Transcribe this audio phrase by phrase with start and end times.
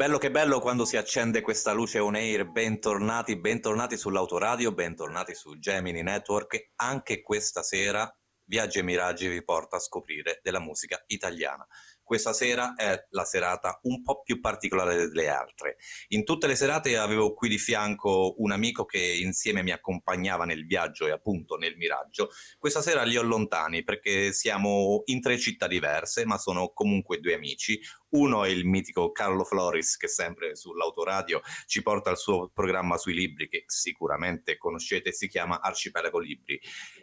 [0.00, 2.50] Bello, che bello quando si accende questa luce on air.
[2.50, 6.70] Bentornati, bentornati sull'autoradio, bentornati su Gemini Network.
[6.76, 8.10] Anche questa sera
[8.50, 11.64] Viaggi e Miraggi vi porta a scoprire della musica italiana.
[12.02, 15.76] Questa sera è la serata un po' più particolare delle altre.
[16.08, 20.66] In tutte le serate avevo qui di fianco un amico che insieme mi accompagnava nel
[20.66, 22.30] viaggio e appunto nel miraggio.
[22.58, 27.34] Questa sera li ho lontani perché siamo in tre città diverse, ma sono comunque due
[27.34, 27.78] amici.
[28.10, 33.14] Uno è il mitico Carlo Floris che sempre sull'autoradio ci porta il suo programma sui
[33.14, 36.60] libri che sicuramente conoscete, si chiama Arcipelago Libri.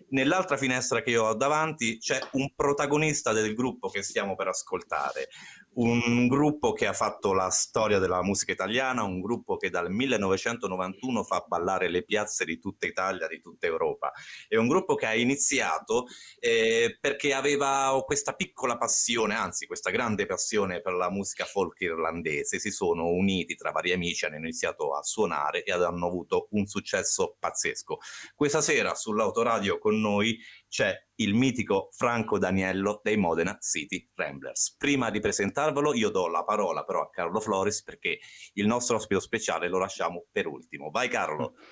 [0.10, 5.30] Nell'altra finestra che io ho davanti c'è un protagonista del gruppo che stiamo per ascoltare,
[5.78, 11.24] un gruppo che ha fatto la storia della musica italiana, un gruppo che dal 1991
[11.24, 14.12] fa ballare le piazze di tutta Italia, di tutta Europa.
[14.48, 16.06] È un gruppo che ha iniziato
[16.40, 22.60] eh, perché aveva questa piccola passione, anzi questa grande passione per la musica folk irlandese,
[22.60, 27.36] si sono uniti tra vari amici, hanno iniziato a suonare e hanno avuto un successo
[27.40, 28.00] pazzesco.
[28.34, 34.76] Questa sera sull'autoradio con noi c'è il mitico Franco Daniello dei Modena City Ramblers.
[34.78, 38.20] Prima di presentarvelo io do la parola però a Carlo Flores perché
[38.54, 40.90] il nostro ospite speciale lo lasciamo per ultimo.
[40.90, 41.56] Vai Carlo.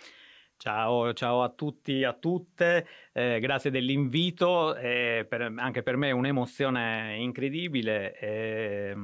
[0.58, 6.08] Ciao, ciao a tutti e a tutte, eh, grazie dell'invito, eh, per, anche per me
[6.08, 8.96] è un'emozione incredibile eh,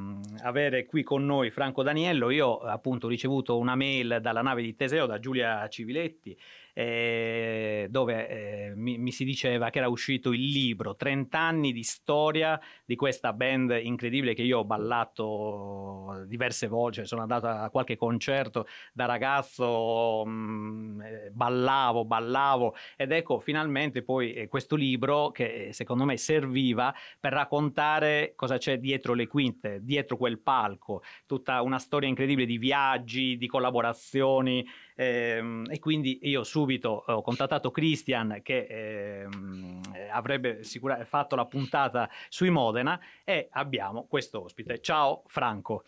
[0.43, 2.29] avere qui con noi Franco Daniello.
[2.29, 6.35] Io appunto ho ricevuto una mail dalla nave di Teseo, da Giulia Civiletti,
[6.73, 11.83] eh, dove eh, mi, mi, si diceva che era uscito il libro 30 anni di
[11.83, 17.69] storia di questa band incredibile che io ho ballato diverse volte, cioè sono andato a
[17.69, 24.75] qualche concerto da ragazzo, mh, mm, eh, ballavo, ballavo ed ecco finalmente poi eh, questo
[24.75, 30.39] libro che eh, secondo me serviva per raccontare cosa c'è dietro le quinte, dietro quel
[30.39, 34.65] palco, tutta una storia incredibile di viaggi, di collaborazioni
[34.95, 39.81] ehm, e quindi io subito ho contattato Christian che ehm,
[40.11, 44.79] avrebbe sicuramente fatto la puntata sui Modena e abbiamo questo ospite.
[44.81, 45.83] Ciao Franco.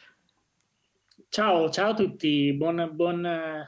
[1.30, 3.66] Ciao, ciao a tutti, buon, buon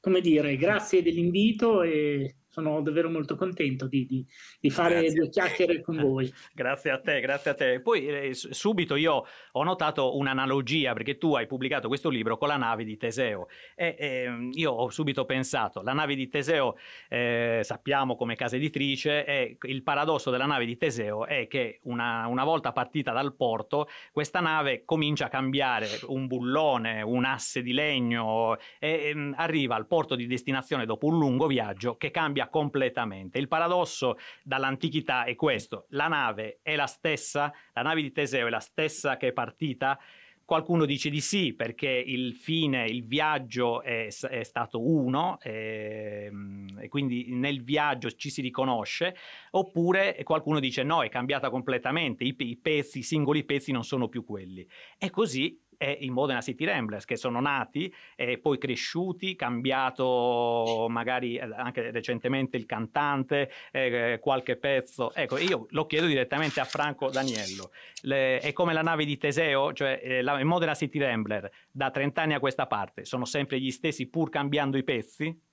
[0.00, 4.24] come dire, grazie dell'invito e sono davvero molto contento di, di,
[4.60, 6.32] di fare grazie due chiacchiere con voi.
[6.54, 7.80] grazie a te, grazie a te.
[7.80, 12.56] Poi eh, subito io ho notato un'analogia perché tu hai pubblicato questo libro con la
[12.56, 16.76] nave di Teseo e eh, io ho subito pensato, la nave di Teseo
[17.08, 22.28] eh, sappiamo come casa editrice e il paradosso della nave di Teseo è che una,
[22.28, 27.72] una volta partita dal porto questa nave comincia a cambiare un bullone, un asse di
[27.72, 32.48] legno e ehm, arriva al porto di destinazione dopo un lungo viaggio che cambia cambia
[32.48, 33.38] completamente.
[33.38, 38.50] Il paradosso dall'antichità è questo, la nave è la stessa, la nave di Teseo è
[38.50, 39.98] la stessa che è partita,
[40.46, 46.80] Qualcuno dice di sì perché il fine, il viaggio è, è stato uno e, ehm,
[46.82, 49.16] e, quindi nel viaggio ci si riconosce,
[49.52, 54.08] oppure qualcuno dice no, è cambiata completamente, i, i pezzi, i singoli pezzi non sono
[54.08, 54.68] più quelli.
[54.98, 61.36] E così è i Modena City Ramblers che sono nati e poi cresciuti, cambiato magari
[61.36, 65.12] eh, anche recentemente il cantante, eh, qualche pezzo.
[65.14, 67.70] Ecco, io lo chiedo direttamente a Franco Daniello.
[68.02, 72.22] Le, è come la nave di Teseo, cioè eh, la Modena City Rambler da 30
[72.22, 75.52] anni a questa parte, sono sempre gli stessi pur cambiando i pezzi?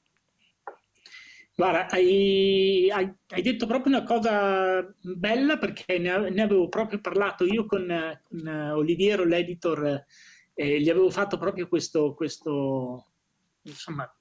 [1.61, 7.45] Guarda, hai, hai, hai, detto proprio una cosa bella perché ne, ne avevo proprio parlato
[7.45, 7.85] io con,
[8.23, 10.03] con Oliviero, l'editor,
[10.55, 13.11] e gli avevo fatto proprio questo, questo,
[13.61, 14.11] insomma,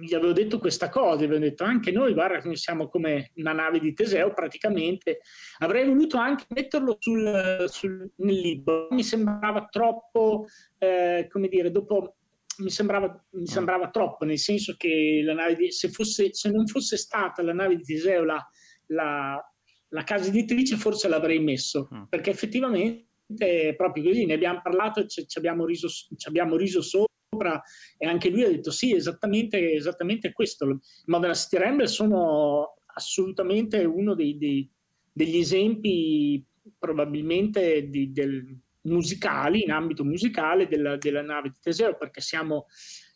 [0.00, 3.78] gli avevo detto questa cosa, gli avevo detto anche noi, guarda, siamo come una nave
[3.78, 5.20] di Teseo praticamente,
[5.58, 10.46] avrei voluto anche metterlo sul, sul, nel libro, mi sembrava troppo,
[10.78, 12.19] eh, come dire, dopo
[12.60, 16.66] mi sembrava, mi sembrava troppo, nel senso che la nave di, se, fosse, se non
[16.66, 18.50] fosse stata la nave di Teseo la,
[18.86, 19.54] la,
[19.88, 22.02] la casa editrice, forse l'avrei messo, mm.
[22.08, 26.82] perché effettivamente è proprio così, ne abbiamo parlato, ci, ci, abbiamo, riso, ci abbiamo riso
[26.82, 27.62] sopra
[27.96, 30.80] e anche lui ha detto sì, esattamente, esattamente questo.
[31.06, 34.68] Modern City Ramble sono assolutamente uno dei, dei,
[35.12, 36.44] degli esempi
[36.78, 42.66] probabilmente di, del, musicali, in ambito musicale della, della nave di Teseo, perché siamo,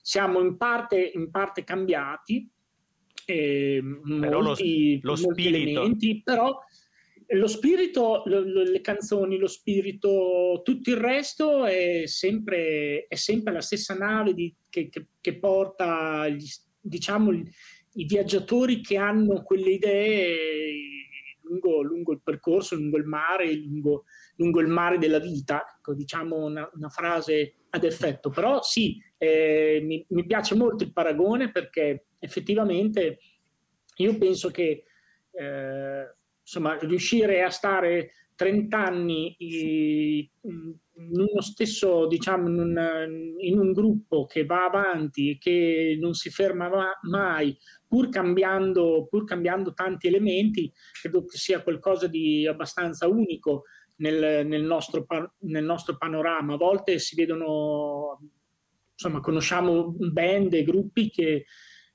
[0.03, 2.49] siamo in, parte, in parte cambiati,
[3.27, 3.83] eh,
[4.21, 6.59] però molti, lo, lo molti elementi, però
[7.29, 13.61] lo spirito, lo, le canzoni, lo spirito, tutto il resto è sempre, è sempre la
[13.61, 16.47] stessa nave di, che, che, che, porta gli,
[16.79, 20.73] diciamo, i viaggiatori che hanno quelle idee
[21.43, 24.05] lungo, lungo, il percorso, lungo il mare, lungo,
[24.37, 28.31] lungo il mare della vita, ecco, diciamo una, una, frase ad effetto.
[28.31, 33.19] Però sì, eh, mi, mi, piace molto il paragone perché effettivamente
[33.97, 34.85] io penso che
[35.31, 40.29] eh, insomma, riuscire a stare 30 anni in
[40.95, 46.31] uno stesso, diciamo, in un, in un gruppo che va avanti e che non si
[46.31, 46.69] ferma
[47.03, 53.65] mai, pur cambiando, pur cambiando tanti elementi, credo che sia qualcosa di abbastanza unico
[53.97, 55.07] nel, nel, nostro,
[55.41, 56.55] nel nostro panorama.
[56.55, 58.21] A volte si vedono,
[58.93, 61.45] insomma, conosciamo band e gruppi che,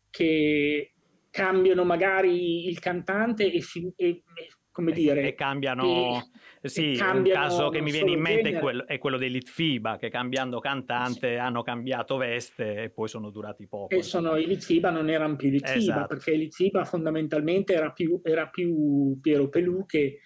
[0.09, 0.93] che
[1.29, 3.63] cambiano magari il cantante e,
[3.95, 4.23] e,
[4.71, 5.27] come dire...
[5.27, 6.27] E cambiano...
[6.61, 9.29] E, sì, cambiano un caso che mi viene in mente è quello, è quello, dei
[9.29, 11.39] Litfiba, che cambiando cantante sì.
[11.39, 13.95] hanno cambiato veste e poi sono durati poco.
[13.95, 16.07] E sono, i Litfiba non erano più Litfiba, esatto.
[16.07, 20.19] perché Litfiba fondamentalmente era più, era più Piero Pelù che,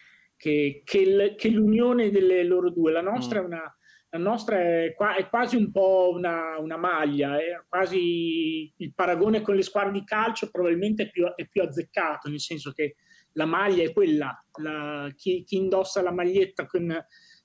[0.43, 2.91] che, che, che, l'unione delle loro due.
[2.91, 3.43] La nostra mm.
[3.43, 3.77] è una
[4.09, 9.41] la nostra è, qua, è, quasi un po' una, una, maglia, è quasi il paragone
[9.41, 12.97] con le squadre di calcio probabilmente è più, è più azzeccato, nel senso che
[13.31, 14.31] la maglia è quella,
[14.61, 16.95] la, chi, chi, indossa la maglietta con,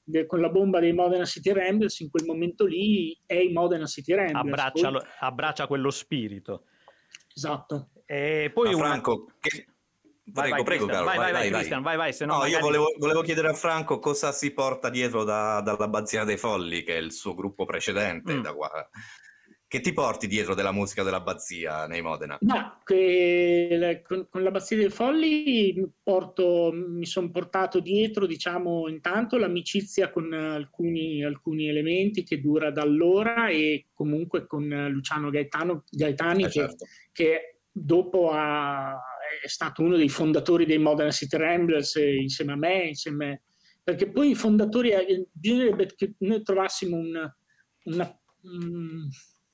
[0.04, 3.86] de, con, la bomba dei Modena City Ramblers in quel momento lì è i Modena
[3.86, 4.36] City Ramblers.
[4.36, 5.00] Abbraccia, poi...
[5.20, 6.64] abbraccia quello spirito.
[7.34, 7.92] Esatto.
[8.04, 9.64] E poi Ma Franco, che...
[10.30, 12.38] Vai, prego, vai, prego, Carlo, vai, vai, vai, vai, Cristian, vai, vai, se no, no
[12.40, 12.54] magari...
[12.54, 16.82] io volevo, volevo, chiedere a Franco cosa si porta dietro da, dalla Bazzina dei Folli,
[16.82, 18.42] che è il suo gruppo precedente, mm.
[18.42, 18.88] da qua.
[19.66, 22.38] Che ti porti dietro della musica della Bazzia nei Modena?
[22.40, 29.36] No, che, con, con, la Bazzia dei Folli porto, mi sono portato dietro, diciamo, intanto
[29.36, 36.44] l'amicizia con alcuni, alcuni, elementi che dura da allora e comunque con Luciano Gaetano, Gaetani
[36.44, 36.86] eh, certo.
[37.12, 38.98] che, che, dopo ha,
[39.42, 43.42] è stato uno dei fondatori dei Modena City Ramblers insieme a me, insieme...
[43.82, 47.30] perché poi i fondatori, eh, bisognerebbe che noi trovassimo un,
[47.84, 49.08] una, un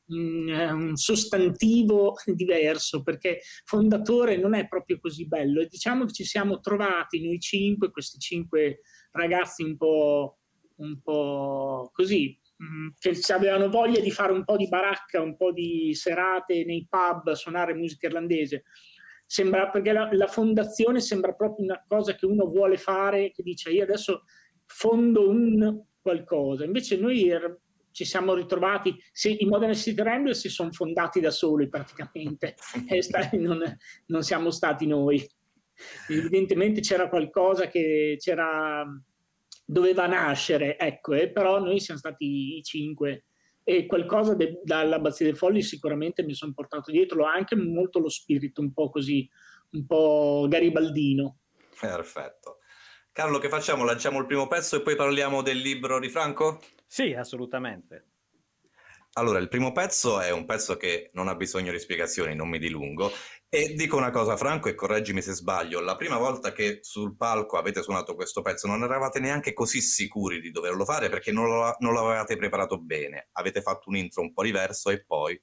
[0.06, 6.61] un sostantivo diverso perché fondatore non è proprio così bello e diciamo che ci siamo
[6.61, 8.81] trovati noi cinque, questi cinque
[9.12, 10.38] ragazzi un po',
[10.76, 15.53] un po così mm, che avevano voglia di fare un po' di baracca, un po'
[15.53, 18.65] di serate nei pub, suonare musica irlandese.
[19.35, 23.73] Sembra, perché la, la fondazione sembra proprio una cosa che uno vuole fare, che dice
[23.73, 24.23] io adesso
[24.65, 26.65] fondo un qualcosa.
[26.65, 27.59] Invece noi er-
[27.91, 32.55] ci siamo ritrovati, se, i Modern City Ramblers si sono fondati da soli praticamente,
[33.41, 33.77] non,
[34.07, 35.21] non, siamo stati noi.
[36.09, 38.85] Evidentemente c'era qualcosa che c'era,
[39.65, 43.25] doveva nascere, ecco, eh, però noi siamo stati i cinque
[43.64, 48.61] e qualcosa de, dall'Abbazia dei Folli sicuramente mi sono portato dietro, anche molto lo spirito
[48.61, 49.28] un po' così,
[49.71, 51.38] un po' garibaldino.
[51.80, 52.59] Perfetto.
[53.11, 53.85] Carlo, che facciamo?
[53.85, 56.61] Lanciamo il primo pezzo e poi parliamo del libro di Franco?
[56.87, 58.13] Sì, assolutamente.
[59.16, 62.59] Allora, il primo pezzo è un pezzo che non ha bisogno di spiegazioni, non mi
[62.59, 63.12] dilungo.
[63.49, 67.56] E dico una cosa, Franco, e correggimi se sbaglio, la prima volta che sul palco
[67.56, 71.76] avete suonato questo pezzo non eravate neanche così sicuri di doverlo fare perché non, lo,
[71.78, 73.28] non l'avevate preparato bene.
[73.33, 75.40] Avete fatto un intro un po' diverso e poi,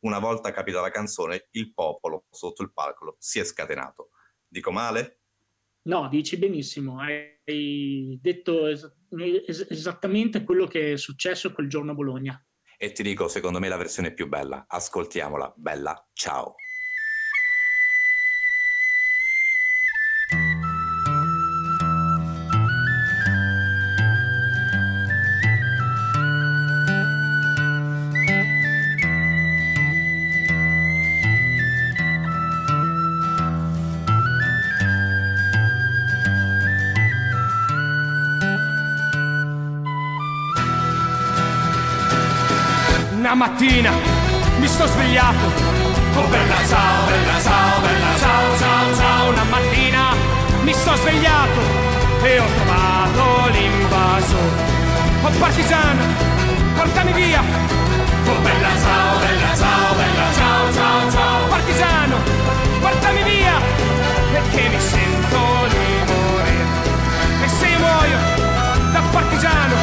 [0.00, 4.10] una volta capita la canzone, il popolo sotto il palco si è scatenato.
[4.48, 5.20] Dico male?
[5.82, 6.98] No, dici benissimo.
[7.00, 8.92] Hai detto es-
[9.46, 12.44] es- esattamente quello che è successo quel giorno a Bologna.
[12.84, 14.64] E ti dico, secondo me, la versione più bella.
[14.66, 15.54] Ascoltiamola.
[15.56, 16.56] Bella, ciao.
[43.52, 43.92] Mattina
[44.58, 45.46] mi sono svegliato.
[46.14, 49.28] Oh bella ciao, bella ciao, bella ciao, ciao, ciao.
[49.28, 50.14] Una mattina
[50.62, 51.60] mi sono svegliato
[52.22, 54.36] e ho trovato l'invaso.
[55.22, 56.02] Oh partigiano,
[56.76, 57.40] portami via.
[57.40, 61.46] Oh bella ciao, bella ciao, bella ciao, ciao, ciao.
[61.48, 62.16] Partigiano,
[62.80, 63.60] portami via.
[64.32, 67.44] Perché mi sento di morire.
[67.44, 68.18] E se io muoio
[68.92, 69.81] da partigiano.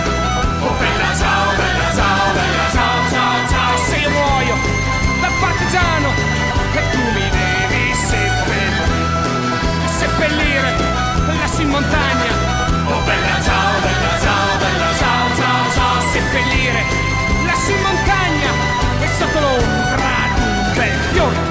[13.10, 16.84] bella ciao, bella ciao, bella ciao, ciao, ciao, seppellire
[17.44, 18.52] lassù in montagna
[19.00, 21.49] e sotto l'ombra di un bel fiore.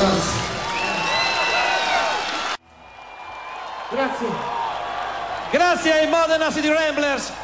[0.00, 0.40] Grazie.
[3.90, 4.28] Grazie.
[5.50, 7.39] Grazie ai Modena City Ramblers.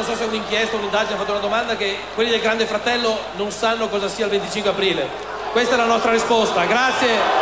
[0.00, 3.18] Non so se è un'inchiesta, un'indagine, hanno fatto una domanda che quelli del Grande Fratello
[3.36, 5.06] non sanno cosa sia il 25 aprile.
[5.52, 6.64] Questa è la nostra risposta.
[6.64, 7.39] Grazie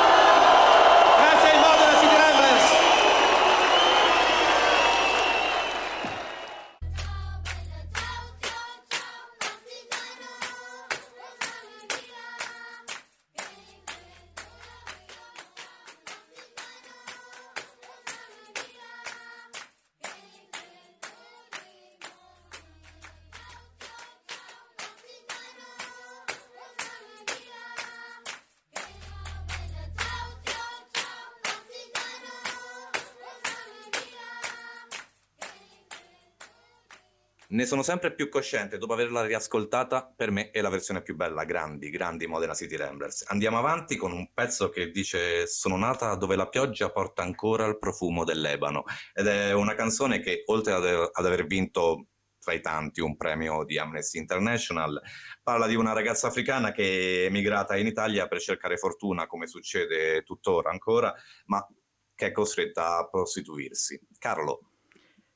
[37.50, 41.44] Ne sono sempre più cosciente, dopo averla riascoltata, per me è la versione più bella,
[41.44, 43.24] grandi, grandi Modena City Ramblers.
[43.28, 47.78] Andiamo avanti con un pezzo che dice Sono nata dove la pioggia porta ancora il
[47.78, 53.16] profumo dell'ebano ed è una canzone che oltre ad, aver vinto tra i tanti un
[53.16, 55.00] premio di Amnesty International,
[55.42, 60.22] parla di una ragazza africana che è emigrata in Italia per cercare fortuna, come succede
[60.22, 61.14] tuttora ancora,
[61.46, 61.66] ma
[62.14, 63.98] che è costretta a prostituirsi.
[64.18, 64.67] Carlo,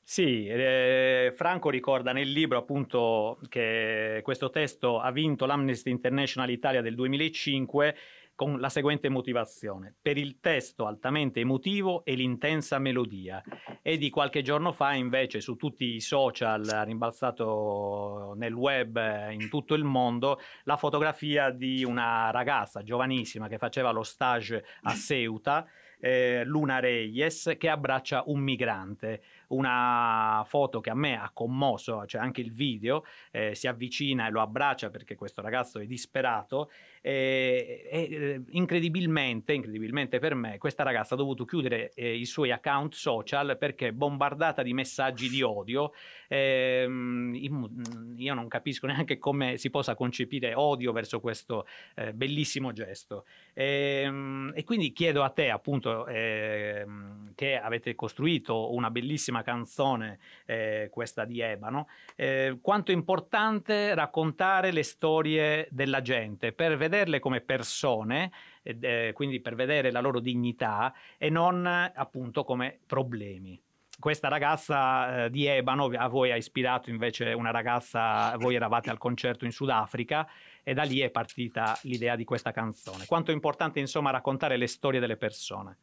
[0.05, 6.81] Sì, eh, Franco ricorda nel libro appunto che questo testo ha vinto l'Amnesty International Italia
[6.81, 7.95] del 2005
[8.35, 13.41] con la seguente motivazione: per il testo altamente emotivo e l'intensa melodia.
[13.81, 19.47] E di qualche giorno fa invece su tutti i social rimbalzato nel web eh, in
[19.47, 25.65] tutto il mondo la fotografia di una ragazza giovanissima che faceva lo stage a Ceuta
[26.03, 29.21] eh, Luna Reyes che abbraccia un migrante.
[29.53, 34.31] Una foto che a me ha commosso, cioè anche il video, eh, si avvicina e
[34.31, 40.83] lo abbraccia perché questo ragazzo è disperato e, e, eh, incredibilmente, incredibilmente per me, questa
[40.83, 45.91] ragazza ha dovuto chiudere eh, i suoi account social perché bombardata di messaggi di odio.
[46.29, 53.25] im- io non capisco neanche come si possa concepire odio verso questo eh, bellissimo gesto.
[53.53, 60.89] Ehm, E, quindi chiedo a te, appunto, ehm, che avete costruito una bellissima canzone, eh,
[60.91, 67.41] questa di Ebano, eh, quanto è importante raccontare le storie della gente per vederle come
[67.41, 68.31] persone,
[68.63, 73.61] eh, quindi per vedere la loro dignità e non appunto come problemi.
[73.99, 78.97] questa ragazza eh, di Ebano a voi ha ispirato invece una ragazza, voi eravate al
[78.97, 80.27] concerto in Sudafrica
[80.63, 83.05] e da lì è partita l'idea di questa canzone.
[83.05, 85.77] Quanto è importante insomma raccontare le storie delle persone?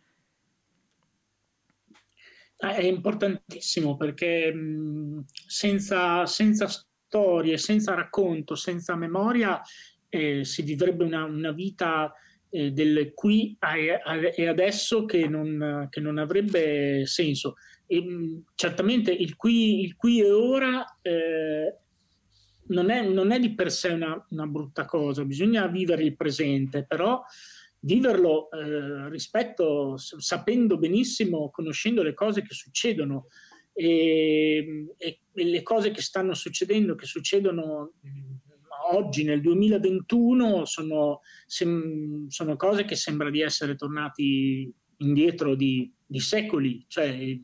[2.63, 9.61] Ah, è importantissimo perché mh, senza, senza, storie, senza racconto, senza memoria
[10.09, 12.13] eh, si vivrebbe una, una vita
[12.51, 17.57] eh, del qui e adesso che non, che non avrebbe senso.
[17.87, 21.77] E, mh, certamente il qui, il qui e ora eh,
[22.67, 26.85] non, è, non, è, di per sé una, una, brutta cosa, bisogna vivere il presente,
[26.85, 27.23] però
[27.81, 33.27] viverlo eh, rispetto, sapendo benissimo, conoscendo le cose che succedono
[33.73, 37.93] e, e, e le cose che stanno succedendo, che succedono
[38.93, 46.21] oggi nel 2021 sono, sem- sono, cose che sembra di essere tornati indietro di, di
[46.21, 46.85] secoli.
[46.89, 47.39] Cioè,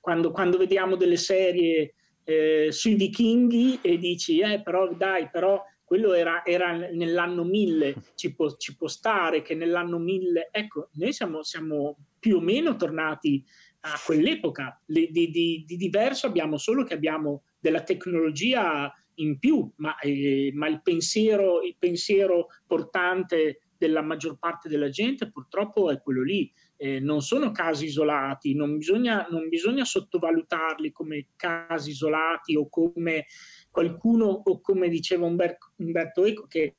[0.00, 6.12] quando, quando, vediamo delle serie eh, sui vichinghi e dici, eh, però dai, però quello
[6.12, 11.42] era, era nell'anno 1000, ci può, ci può, stare che nell'anno 1000, ecco, noi siamo,
[11.42, 13.44] siamo più o meno tornati
[13.80, 19.98] a quell'epoca, di, di, di, diverso abbiamo solo che abbiamo della tecnologia in più, ma,
[19.98, 26.22] eh, ma il, pensiero, il pensiero portante della maggior parte della gente purtroppo è quello
[26.22, 26.52] lì.
[26.76, 33.26] Eh, non sono casi isolati, non bisogna, non bisogna, sottovalutarli come casi isolati o come
[33.70, 36.76] qualcuno, o come diceva Umberto, Umberto Eco, che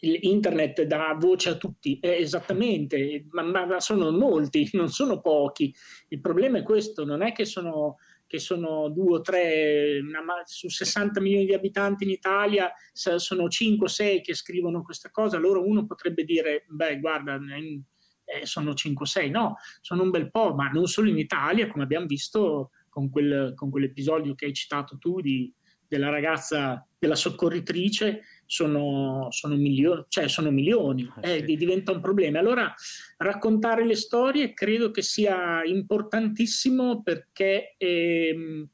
[0.00, 5.74] internet dà voce a tutti, eh, esattamente, ma, ma, sono molti, non sono pochi.
[6.08, 7.96] Il problema è questo, non è che sono
[8.28, 13.86] che sono due o tre, una, su 60 milioni di abitanti in Italia sono 5
[13.86, 19.02] o 6 che scrivono questa cosa, allora uno potrebbe dire, beh guarda, eh, sono 5
[19.02, 22.72] o 6, no, sono un bel po', ma non solo in Italia, come abbiamo visto
[22.90, 25.50] con, quel, con quell'episodio che hai citato tu di,
[25.88, 32.38] della ragazza, della soccorritrice, sono, sono, milioni, cioè sono milioni, eh, eh, diventa un problema.
[32.38, 32.72] Allora
[33.16, 38.68] raccontare le storie credo che sia importantissimo perché ehm,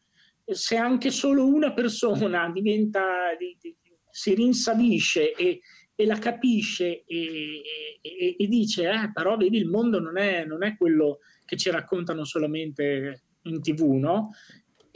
[0.45, 3.75] se anche solo una persona diventa, di, di,
[4.11, 5.61] si rinsavisce e,
[5.95, 7.63] e la capisce e,
[8.01, 11.71] e, e dice, eh, però vedi il mondo non è, non è quello che ci
[11.71, 14.31] raccontano solamente in tv, no?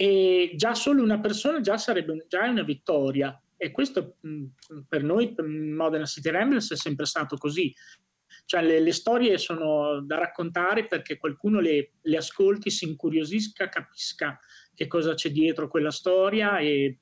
[0.00, 4.18] E già solo una persona già sarebbe già una vittoria e questo
[4.88, 7.74] per noi, per Modena City Ramblers, è sempre stato così.
[8.44, 14.38] Cioè le, le, storie sono da raccontare perché qualcuno le, le, ascolti, si incuriosisca, capisca
[14.72, 17.00] che cosa c'è dietro quella storia e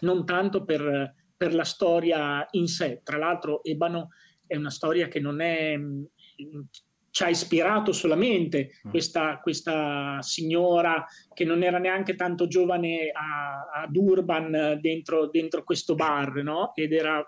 [0.00, 3.00] non tanto per, per la storia in sé.
[3.04, 4.08] Tra l'altro Ebano
[4.44, 5.78] è una storia che non è
[7.14, 8.90] ci ha ispirato solamente mm.
[8.90, 15.94] questa, questa, signora che non era neanche tanto giovane a, ad Urban dentro, dentro, questo
[15.94, 16.72] bar, no?
[16.74, 17.24] Ed era,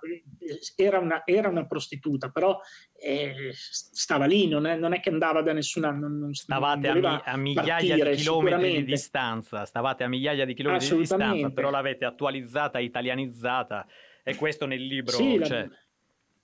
[0.75, 2.59] era, una, era una, prostituta, però
[2.99, 5.92] eh, stava lì, non è, non è, che andava da nessuna...
[5.92, 10.44] Non, non stavate non a, a, migliaia partire, di chilometri di distanza, stavate a migliaia
[10.44, 13.87] di chilometri di distanza, però l'avete attualizzata, italianizzata
[14.25, 15.61] e questo nel libro sì, c'è.
[15.61, 15.70] La,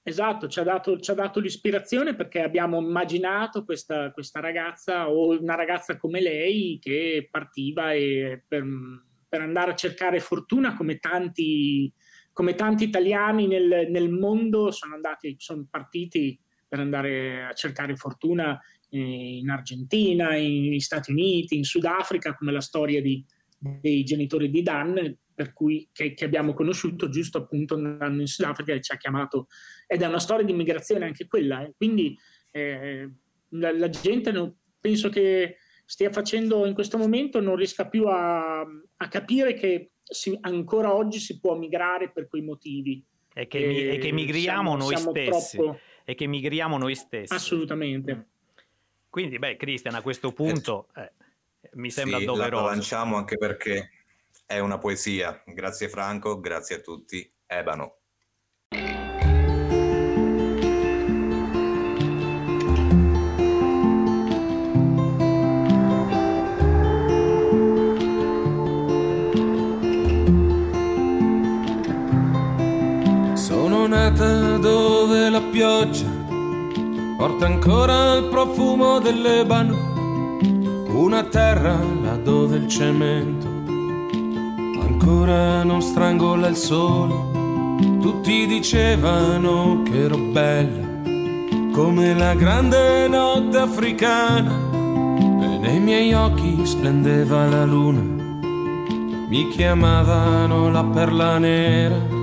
[0.05, 5.39] Esatto, ci ha, dato, ci ha dato, l'ispirazione perché abbiamo immaginato questa, questa, ragazza o
[5.39, 8.43] una ragazza come lei che partiva per,
[9.29, 11.93] per, andare a cercare fortuna come tanti,
[12.33, 16.37] come tanti italiani nel, nel, mondo sono, andati, sono partiti
[16.67, 23.01] per andare a cercare fortuna in Argentina, negli Stati Uniti, in Sudafrica, come la storia
[23.01, 23.25] di,
[23.81, 28.73] dei genitori di Dan, per cui, che, che, abbiamo conosciuto giusto appunto andando in Sudafrica
[28.73, 29.47] e ci ha chiamato,
[29.87, 31.73] ed è una storia di immigrazione anche quella, eh.
[31.77, 32.17] quindi
[32.51, 33.09] eh,
[33.51, 38.61] la, la, gente non, penso che stia facendo in questo momento non riesca più a,
[38.61, 43.05] a capire che si, ancora oggi si può migrare per quei motivi.
[43.35, 45.57] E che, e, e che migriamo siamo, noi siamo stessi.
[45.57, 45.79] Troppo...
[46.05, 47.33] E che migriamo noi stessi.
[47.33, 48.27] Assolutamente.
[49.09, 51.13] Quindi, beh, Cristian, a questo punto eh,
[51.75, 52.65] mi sembra sì, doveroso.
[52.65, 53.91] La lanciamo anche perché
[54.47, 55.43] è una poesia.
[55.47, 57.31] Grazie Franco, grazie a tutti.
[57.47, 57.97] Ebano.
[73.35, 76.21] Sono nata dove la pioggia
[77.23, 79.92] porta ancora il profumo dell'ebano,
[80.95, 83.47] una terra là dove il cemento
[84.81, 87.31] ancora non strangola il sole.
[88.01, 90.91] Tutti dicevano che ero bella
[91.73, 98.01] come la grande notte africana e nei miei occhi splendeva la luna,
[99.29, 102.22] mi chiamavano la perla nera.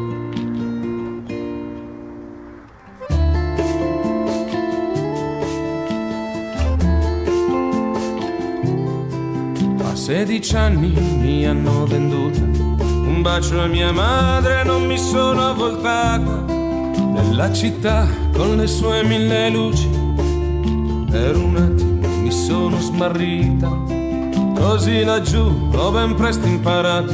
[10.09, 10.91] A sedici anni
[11.21, 18.57] mi hanno venduta, un bacio a mia madre non mi sono avvoltata nella città con
[18.57, 19.87] le sue mille luci.
[21.11, 23.69] Per un attimo mi sono smarrita,
[24.55, 27.13] così laggiù ho ben presto imparato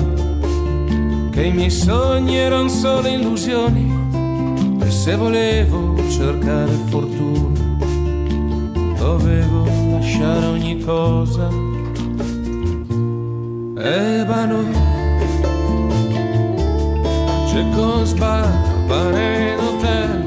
[1.32, 3.92] che i miei sogni erano solo illusioni
[4.80, 7.60] e se volevo cercare fortuna
[8.98, 11.65] dovevo lasciare ogni cosa.
[13.86, 14.64] Ebano,
[17.52, 20.24] Czechoslovakia, hotel,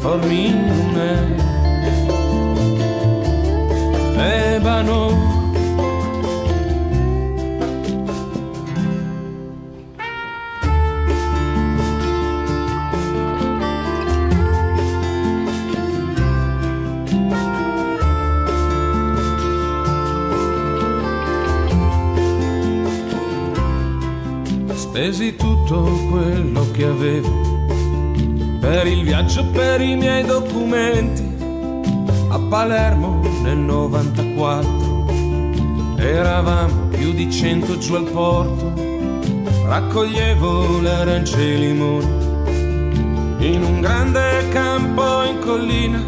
[0.00, 1.36] Formine,
[4.16, 5.31] Ebano.
[25.02, 27.28] Spesi tutto quello che avevo
[28.60, 31.28] per il viaggio, per i miei documenti
[32.28, 35.96] a Palermo nel 94.
[35.96, 38.72] Eravamo più di cento giù al porto,
[39.66, 42.06] raccoglievo le arance e i limoni
[43.38, 46.00] in un grande campo in collina.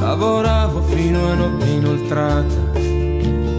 [0.00, 2.70] Lavoravo fino a notte inoltrata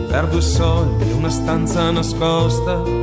[0.08, 3.03] per due soldi una stanza nascosta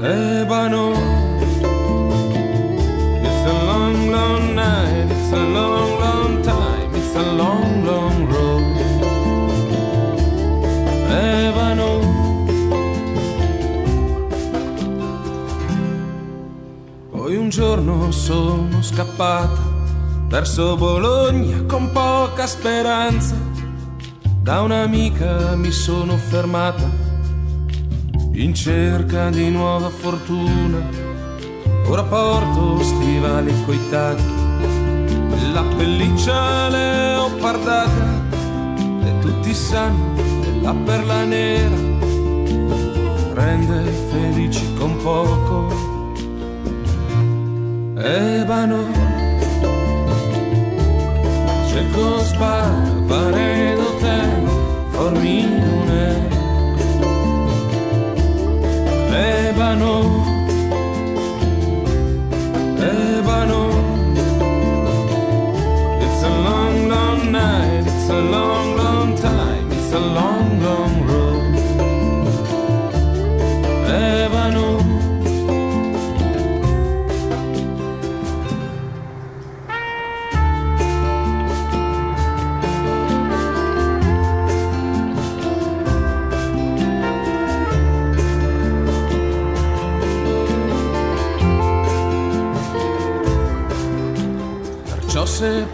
[0.00, 0.94] Ebano.
[3.20, 8.76] It's a long, long night, it's a long, long time, it's a long, long road.
[11.10, 12.00] Ebano.
[17.10, 19.60] Poi un giorno sono scappata
[20.28, 23.34] verso Bologna con poca speranza.
[24.40, 27.07] Da un'amica mi sono fermata
[28.38, 30.78] in cerca di nuova fortuna.
[31.86, 38.26] Ora porto stivali coi tacchi, la pelliccia leopardata
[39.04, 40.14] e tutti sanno
[40.62, 41.76] la perla nera
[43.34, 46.12] rende felici con poco.
[47.96, 48.84] Ebano,
[51.66, 54.20] cerco spara, paredo te,
[54.90, 56.37] formine
[59.18, 59.94] Ebano,
[62.90, 63.62] Ebano.
[66.04, 70.37] It's a long, long night, it's a long, long time, it's a long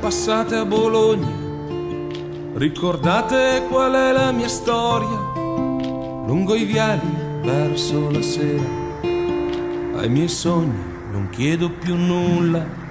[0.05, 1.33] passate a Bologna,
[2.57, 5.33] ricordate qual è la mia storia.
[6.27, 7.09] Lungo i viali
[7.41, 8.63] verso la sera,
[9.01, 10.77] ai miei sogni
[11.11, 12.84] non chiedo più nulla.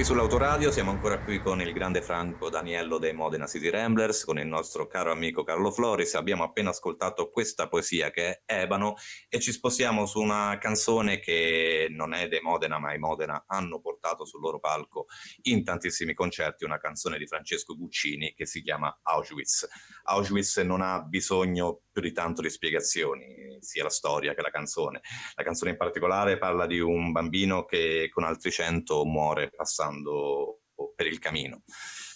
[0.00, 4.38] Qui sull'autoradio, siamo ancora qui con il grande Franco Daniello dei Modena City Ramblers, con
[4.38, 6.14] il nostro caro amico Carlo Floris.
[6.14, 8.94] Abbiamo appena ascoltato questa poesia che è Ebano
[9.28, 13.78] e ci spostiamo su una canzone che non è dei Modena, ma i Modena hanno
[13.78, 15.04] portato sul loro palco
[15.42, 19.68] in tantissimi concerti, una canzone di Francesco Guccini che si chiama Auschwitz.
[20.10, 25.00] Auschwitz non ha bisogno più di tanto di spiegazioni, sia la storia che la canzone.
[25.34, 30.62] La canzone in particolare parla di un bambino che con altri cento muore passando
[30.94, 31.62] per il camino.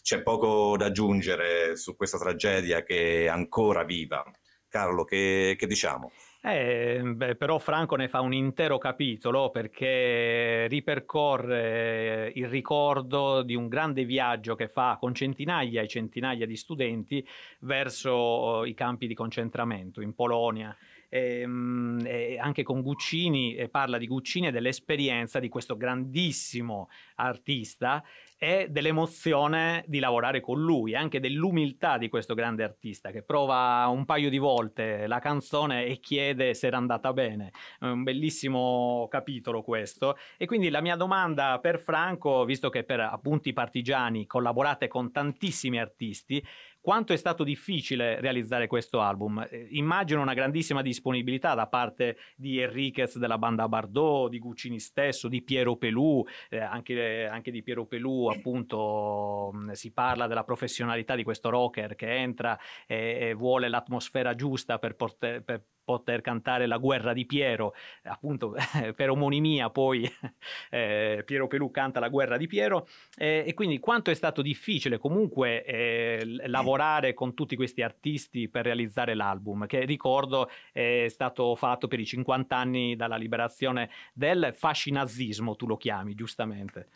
[0.03, 4.23] C'è poco da aggiungere su questa tragedia che è ancora viva.
[4.69, 6.11] Carlo, che, che diciamo?
[6.47, 13.67] Eh, beh, però Franco ne fa un intero capitolo perché ripercorre il ricordo di un
[13.67, 17.27] grande viaggio che fa con centinaia e centinaia di studenti
[17.61, 20.77] verso i campi di concentramento in Polonia.
[21.09, 28.05] Ehm, e anche con Guccini, e parla di Guccini e dell'esperienza di questo grandissimo artista
[28.45, 34.05] e dell'emozione di lavorare con lui, anche dell'umiltà di questo grande artista che prova un
[34.05, 37.53] paio di volte la canzone e chiede se era andata bene.
[37.81, 40.19] È un bellissimo capitolo questo.
[40.37, 45.81] E quindi la mia domanda per Franco, visto che per appunti partigiani collaborate con tantissimi
[45.81, 46.45] artisti,
[46.85, 49.47] quanto è stato difficile realizzare questo album?
[49.49, 55.29] Eh, immagino una grandissima disponibilità da parte di Enriquez della banda Bardot, di Guccini stesso,
[55.29, 61.25] di Piero Pelù, eh, anche, anche, di Piero Pelù appunto si parla della professionalità di
[61.25, 66.79] questo rocker che entra e, e vuole l'atmosfera giusta per, porter, per poter cantare La
[66.79, 68.55] guerra di Piero, appunto
[68.97, 70.11] per omonimia poi
[70.70, 74.99] eh, Piero Pelù canta La guerra di Piero eh, e quindi quanto è stato difficile
[74.99, 81.87] comunque eh, lavorare con tutti questi artisti per realizzare l'album che ricordo è stato fatto
[81.87, 86.88] per i 50 anni dalla liberazione del fascinazismo, tu lo chiami giustamente.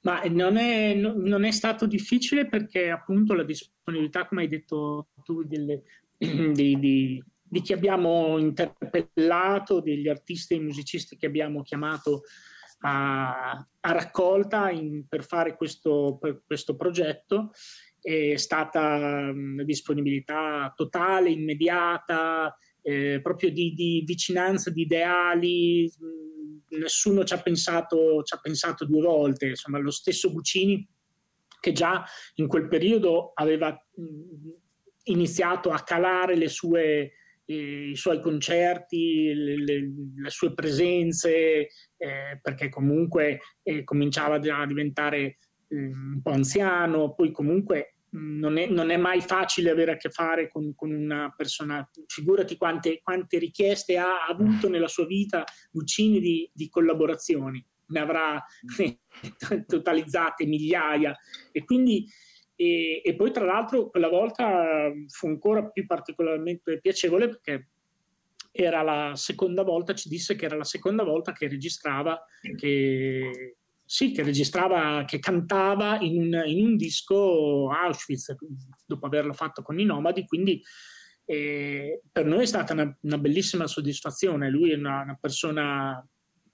[0.00, 5.42] Ma non è, non è, stato difficile perché appunto la disponibilità, come hai detto tu,
[5.42, 5.82] delle,
[6.16, 12.22] di, di, di, chi abbiamo interpellato, degli artisti e musicisti che abbiamo chiamato
[12.80, 17.50] a, a raccolta in, per fare questo, per questo progetto.
[18.00, 22.56] È stata una disponibilità totale, immediata,
[22.88, 25.92] eh, proprio di, di, vicinanza, di ideali.
[26.70, 29.48] Nessuno ci ha, pensato, ci ha pensato due volte.
[29.48, 30.88] Insomma, lo stesso Guccini,
[31.60, 32.02] che già
[32.36, 33.78] in quel periodo aveva
[35.04, 37.12] iniziato a calare le sue,
[37.44, 44.66] eh, i suoi concerti, le, le, le sue presenze, eh, perché comunque eh, cominciava a
[44.66, 45.38] diventare
[45.74, 49.96] mm, un po' anziano, poi comunque mm, non è, non è, mai facile avere a
[49.96, 51.88] che fare con, con una persona.
[52.06, 58.42] Figurati quante, quante, richieste ha avuto nella sua vita Guccini di, di collaborazioni, ne avrà
[59.66, 61.16] totalizzate migliaia.
[61.52, 62.06] E quindi
[62.60, 67.68] e, e, poi tra l'altro quella volta fu ancora più particolarmente piacevole perché
[68.50, 72.20] era la seconda volta, ci disse che era la seconda volta che registrava,
[72.56, 73.57] che,
[73.90, 78.34] sì, che registrava, che cantava in in un disco Auschwitz
[78.84, 80.62] dopo averlo fatto con i Nomadi, quindi
[81.24, 84.50] eh, per noi è stata una, una bellissima soddisfazione.
[84.50, 86.06] Lui è una, una persona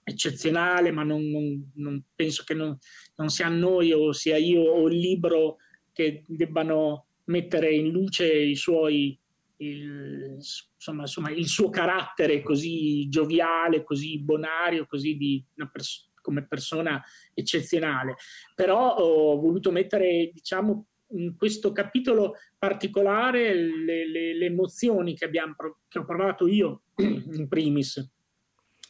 [0.04, 2.78] eccezionale, ma non, non, non penso che non,
[3.16, 5.56] non, sia noi o sia io o il libro
[5.92, 9.18] che debbano mettere in luce i suoi,
[9.56, 16.46] il, insomma, insomma, il suo carattere così gioviale, così bonario, così di una persona come
[16.46, 17.02] persona
[17.34, 18.16] eccezionale.
[18.54, 25.54] Però ho voluto mettere, diciamo, in questo capitolo particolare le, le, le emozioni che, abbiamo,
[25.86, 28.12] che ho provato io in primis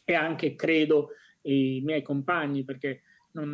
[0.05, 1.09] e anche credo
[1.42, 3.53] i miei compagni, perché non,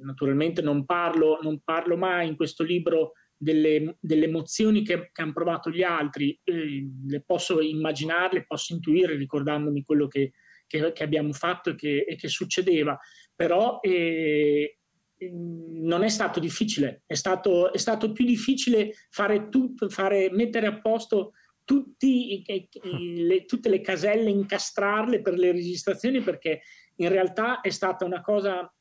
[0.00, 5.32] naturalmente non parlo, non parlo, mai in questo libro delle, delle emozioni che, che, hanno
[5.32, 10.32] provato gli altri, eh, le posso immaginare, le posso intuire ricordandomi quello che,
[10.68, 12.96] che, che abbiamo fatto e che, e che succedeva,
[13.34, 14.78] però eh,
[15.20, 20.80] non è stato difficile, è stato, è stato più difficile fare tutto, fare, mettere a
[20.80, 21.32] posto
[21.64, 22.44] tutti,
[22.82, 26.62] le, tutte le caselle, incastrarle per le registrazioni perché
[26.96, 28.72] in realtà è stata una cosa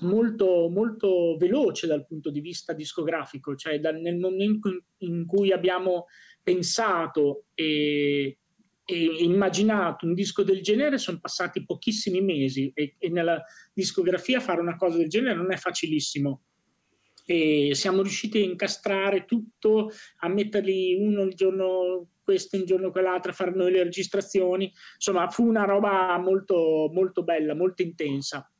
[0.00, 6.06] molto, molto veloce dal punto di vista discografico, cioè dal, nel momento in cui abbiamo
[6.42, 8.39] pensato e
[8.96, 14.76] immaginato un disco del genere sono passati pochissimi mesi e, e, nella discografia fare una
[14.76, 16.42] cosa del genere non è facilissimo.
[17.24, 23.30] E siamo riusciti a incastrare tutto, a metterli uno il giorno questo, un giorno quell'altro,
[23.30, 24.72] a fare noi le registrazioni.
[24.94, 28.50] Insomma, fu una roba molto, molto bella, molto intensa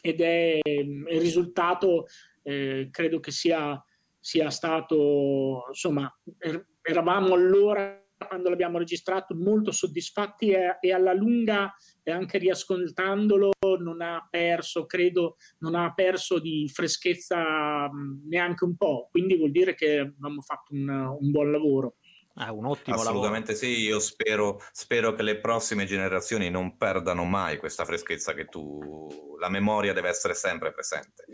[0.00, 2.06] ed è il risultato
[2.42, 3.82] eh, credo che sia,
[4.18, 11.74] sia stato insomma er, eravamo allora quando l'abbiamo registrato molto soddisfatti e, e, alla lunga
[12.02, 17.88] e anche riascoltandolo non ha perso credo non ha perso di freschezza
[18.26, 21.96] neanche un po' quindi vuol dire che abbiamo fatto un, un buon lavoro
[22.34, 23.72] Ah, un ottimo Assolutamente lavoro.
[23.72, 29.36] sì, io spero, spero, che le prossime generazioni non perdano mai questa freschezza che tu...
[29.38, 31.26] La memoria deve essere sempre presente.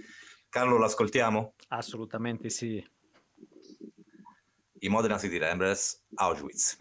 [0.49, 1.55] Carlo, l'ascoltiamo?
[1.68, 2.83] Assolutamente sì.
[4.82, 6.76] I Modena City Ramblers, Auschwitz.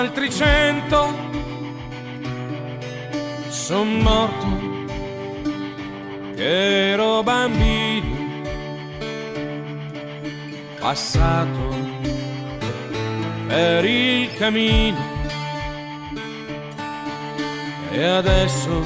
[0.00, 1.14] Altri cento,
[3.50, 4.48] son morto
[6.36, 8.16] che ero bambino,
[10.80, 11.76] passato
[13.46, 15.18] per il cammino.
[17.90, 18.82] E adesso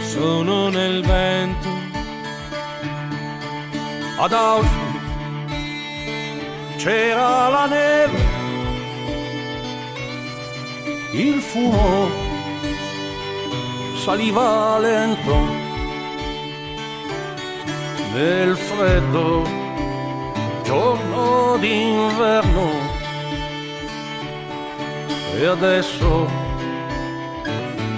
[0.00, 1.68] sono nel vento.
[4.18, 5.00] Ad Auschwitz
[6.76, 8.31] c'era la neve
[11.12, 12.08] il fumo
[13.96, 15.36] saliva lento.
[18.14, 19.42] Nel freddo
[20.62, 22.70] giorno d'inverno.
[25.34, 26.28] E adesso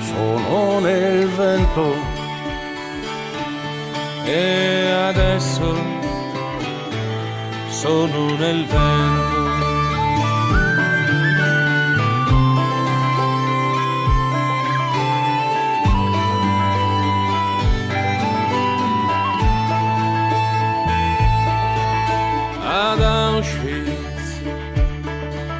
[0.01, 1.95] sono nel vento.
[4.25, 5.77] E adesso
[7.69, 9.34] sono nel vento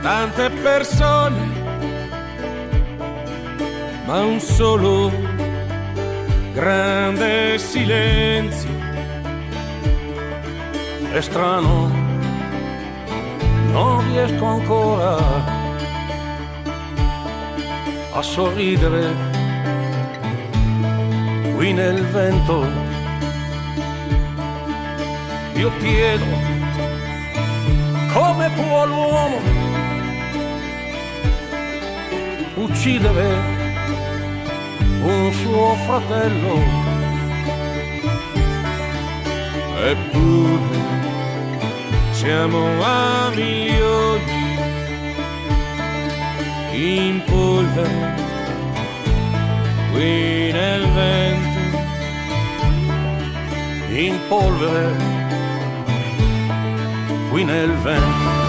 [0.05, 1.41] tante persone
[4.05, 5.11] ma un solo
[6.53, 8.69] grande silenzio.
[11.11, 11.91] È strano
[13.73, 15.17] non riesco ancora
[18.13, 19.33] a sorridere.
[21.57, 22.67] Qui nel vento
[25.55, 26.27] io chiedo
[28.13, 29.64] come può l'uomo
[32.65, 33.29] uccidere
[35.03, 36.55] un suo fratello.
[39.85, 40.83] Eppure
[42.13, 44.33] siamo a milioni
[46.73, 48.15] in polvere
[49.93, 51.79] qui nel vento,
[53.91, 54.97] in polvere
[57.31, 58.44] qui nel vento.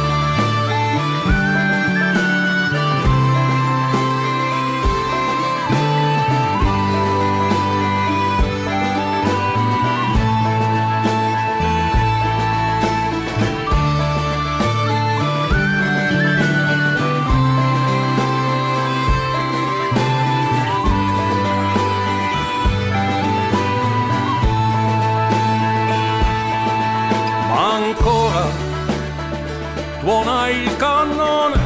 [30.66, 31.60] Il cannone.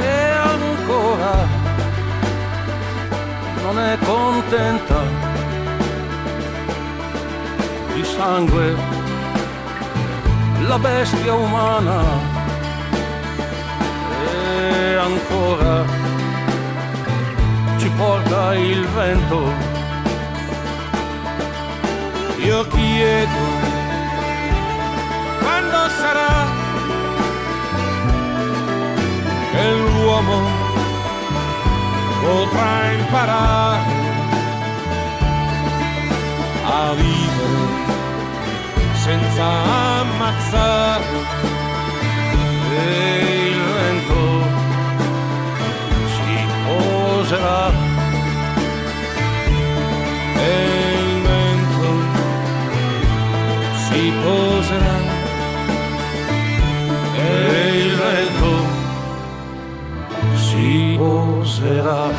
[0.00, 1.34] E ancora
[3.62, 5.00] non è contenta
[7.94, 8.74] di sangue.
[10.66, 11.98] La bestia umana.
[14.26, 15.84] E ancora
[17.78, 19.40] ci porta il vento.
[22.38, 23.42] Io chiedo
[25.40, 26.37] quando sarà
[29.58, 30.40] che l'uomo
[32.22, 33.92] potrà imparare
[36.64, 37.66] a vivere
[39.04, 39.46] senza
[40.00, 41.04] ammazzare
[42.72, 44.20] e il vento
[46.14, 47.87] si poserà
[60.98, 62.10] si poserà.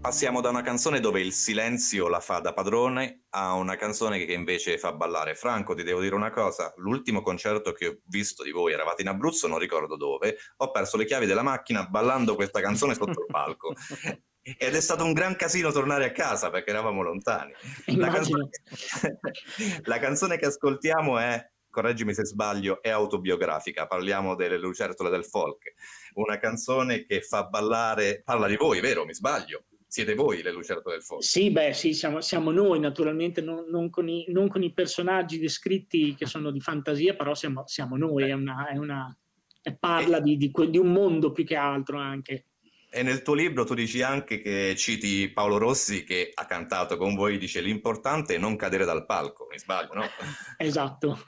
[0.00, 4.32] Passiamo da una canzone dove il silenzio la fa da padrone a una canzone che
[4.32, 5.34] invece fa ballare.
[5.34, 9.08] Franco, ti devo dire una cosa, l'ultimo concerto che ho visto di voi, eravate in
[9.08, 13.26] Abruzzo, non ricordo dove, ho perso le chiavi della macchina ballando questa canzone sotto il
[13.28, 13.74] palco.
[14.42, 17.52] Ed è stato un gran casino tornare a casa perché eravamo lontani.
[17.94, 18.48] La canzone,
[19.84, 23.88] la canzone che ascoltiamo è, correggimi se sbaglio, è autobiografica.
[23.88, 25.72] Parliamo delle lucertole del folk.
[26.14, 29.04] Una canzone che fa ballare, parla di voi, vero?
[29.04, 29.64] Mi sbaglio?
[29.88, 31.22] Siete voi le lucertole del folk?
[31.22, 35.38] Sì, beh, sì, siamo, siamo noi naturalmente, non, non con i, non con i personaggi
[35.38, 39.14] descritti che sono di fantasia, però siamo, siamo noi, è una, è una-
[39.60, 42.46] è parla di, di di un mondo più che altro anche.
[42.94, 47.14] E nel tuo libro tu dici anche che citi Paolo Rossi che ha cantato con
[47.14, 50.04] voi, dice l'importante è non cadere dal palco, mi sbaglio, no?
[50.58, 51.24] Esatto.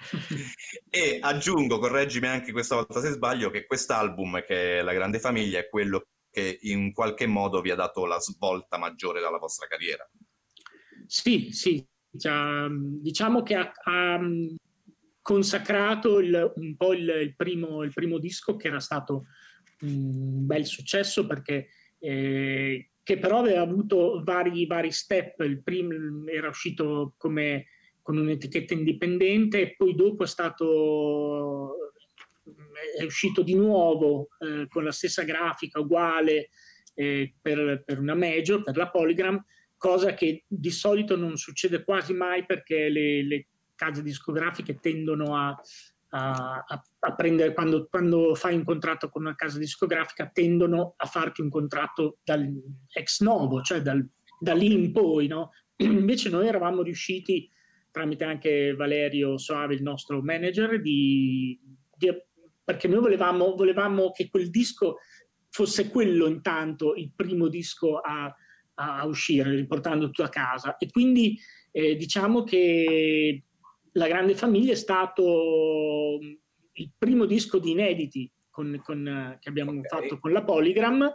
[0.91, 5.59] E aggiungo, correggimi anche questa volta se sbaglio, che quest'album, che è La Grande Famiglia,
[5.59, 10.07] è quello che in qualche modo vi ha dato la svolta maggiore dalla vostra carriera.
[11.07, 14.21] Sì, sì, diciamo che ha, ha
[15.23, 19.25] consacrato il, un po' il, il, primo, il, primo, disco che era stato
[19.81, 21.69] un bel successo perché
[21.99, 25.41] eh, che però aveva avuto vari, vari step.
[25.41, 27.67] Il primo era uscito come,
[28.03, 31.77] con un'etichetta indipendente e poi dopo è stato
[32.99, 36.51] è uscito di nuovo eh, con la stessa grafica uguale
[36.95, 39.43] eh, per, per, una major, per la Polygram,
[39.77, 45.59] cosa che di solito non succede quasi mai perché le, le case discografiche tendono a,
[46.17, 46.65] a,
[47.01, 51.51] a prendere, quando, quando, fai un contratto con una casa discografica, tendono a farti un
[51.51, 52.49] contratto dal
[52.93, 54.07] ex novo, cioè dal,
[54.39, 55.27] da lì in poi.
[55.27, 55.51] No?
[55.77, 57.51] Invece noi eravamo riusciti,
[57.91, 61.59] tramite anche Valerio Soave, il nostro manager, di,
[61.97, 62.13] di,
[62.63, 64.99] perché noi volevamo, volevamo che quel disco
[65.51, 68.33] fosse quello intanto il primo disco a,
[68.75, 70.77] a uscire, riportando tutto a casa.
[70.77, 71.37] E quindi
[71.73, 73.43] eh, diciamo che
[73.95, 76.33] la Grande Famiglia è stato mm,
[76.75, 79.83] il primo disco di inediti con, con, che abbiamo okay.
[79.85, 81.13] fatto con la Polygram,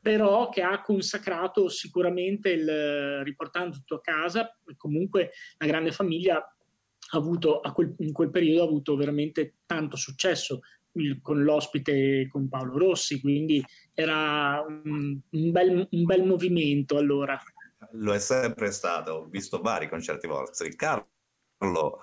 [0.00, 4.58] però che ha consacrato sicuramente il riportando tutto a casa.
[4.76, 10.60] Comunque la Grande Famiglia ha avuto, quel, in quel periodo ha avuto veramente tanto successo
[10.92, 17.40] il, con l'ospite con Paolo Rossi, quindi era un, un, bel, un bel movimento allora.
[17.92, 20.74] Lo è sempre stato, ho visto vari concerti vostri.
[20.74, 21.08] Carlo,
[21.64, 22.00] Carlo.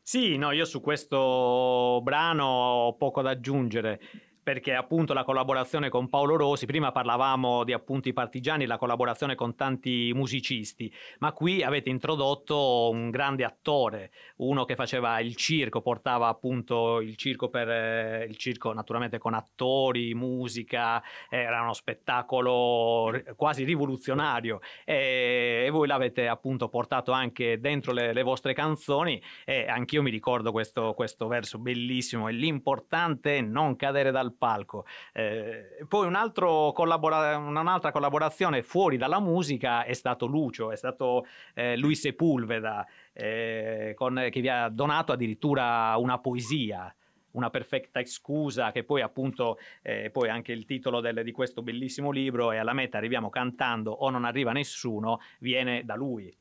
[0.00, 4.00] Sì, no, io su questo brano ho poco da aggiungere
[4.44, 9.56] perché appunto la collaborazione con Paolo Rosi, prima parlavamo di appunti partigiani, la collaborazione con
[9.56, 16.28] tanti musicisti, ma qui avete introdotto un grande attore, uno che faceva il circo, portava
[16.28, 23.64] appunto il circo per eh, il circo naturalmente con attori, musica, era uno spettacolo quasi
[23.64, 24.60] rivoluzionario.
[24.84, 30.10] E, e voi l'avete appunto portato anche dentro le, le vostre canzoni e anch'io mi
[30.10, 34.86] ricordo questo, questo verso bellissimo, è l'importante non cadere dal palco.
[35.12, 36.32] Eh, poi un
[36.72, 43.92] collabora- un'altra collaborazione fuori dalla musica è stato Lucio, è stato eh, Lui Sepulveda, eh,
[43.96, 46.94] con, che vi ha donato addirittura una poesia
[47.34, 52.10] una perfetta scusa, che poi appunto eh, poi anche il titolo del, di questo bellissimo
[52.10, 56.32] libro e alla meta arriviamo cantando o non arriva nessuno, viene da lui.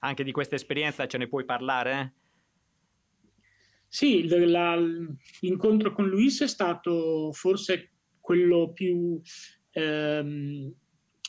[0.00, 2.14] Anche di questa esperienza ce ne puoi parlare?
[3.94, 4.76] Sì, la,
[5.38, 9.20] l'incontro con Luis è stato forse quello più,
[9.70, 10.74] ehm,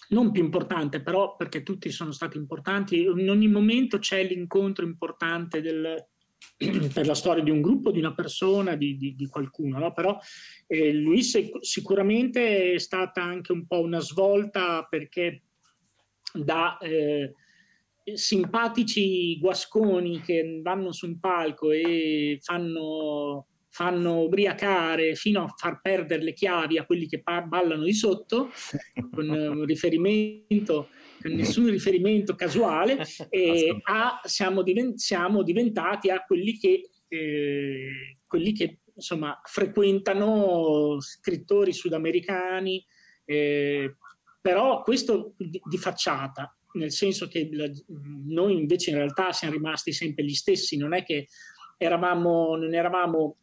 [0.09, 3.03] non più importante, però perché tutti sono stati importanti.
[3.03, 6.07] In ogni momento c'è l'incontro importante del,
[6.91, 9.93] per la storia di un gruppo, di una persona, di, di, di qualcuno, no?
[9.93, 10.17] però
[10.65, 15.43] eh, Luis è, sicuramente è stata anche un po' una svolta perché
[16.33, 16.79] da...
[16.79, 17.31] Eh,
[18.13, 26.23] simpatici guasconi che vanno su un palco e fanno, fanno ubriacare fino a far perdere
[26.23, 28.51] le chiavi a quelli che ballano di sotto,
[29.11, 30.89] con un riferimento
[31.29, 32.99] nessun riferimento casuale,
[33.29, 41.73] e a, siamo, divent- siamo, diventati a quelli che, eh, quelli che insomma, frequentano scrittori
[41.73, 42.85] sudamericani,
[43.25, 43.95] eh,
[44.41, 47.69] però questo di, di facciata nel senso che la,
[48.25, 51.27] noi invece in realtà siamo rimasti sempre gli stessi, non è che
[51.77, 53.37] eravamo, non eravamo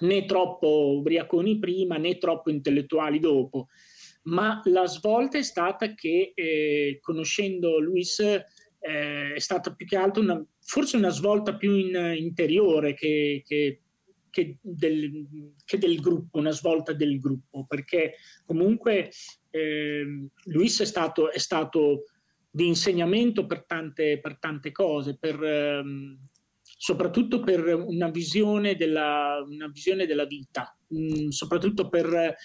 [0.00, 3.68] né troppo ubriaconi prima né troppo intellettuali dopo,
[4.24, 10.22] ma la svolta è stata che eh, conoscendo Luis eh, è stata più che altro
[10.22, 13.80] una, forse una svolta più in, interiore che, che,
[14.30, 15.26] che, del,
[15.64, 19.10] che, del, gruppo, una svolta del gruppo, perché comunque
[19.50, 20.04] eh,
[20.44, 22.04] Luis è stato, è stato
[22.54, 26.16] di insegnamento per tante, per tante cose, per, ehm,
[26.62, 32.36] soprattutto per una visione della, una visione della vita, mh, mm, soprattutto per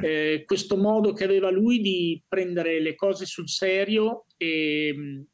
[0.00, 5.24] eh, questo modo che aveva lui di prendere le cose sul serio, e,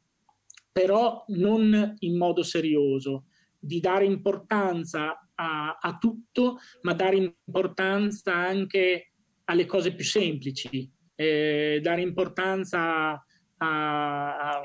[0.71, 3.25] però non in modo serioso,
[3.59, 9.11] di dare importanza a, a tutto, ma dare importanza anche
[9.43, 13.23] alle cose più semplici, eh, dare importanza
[13.63, 14.61] a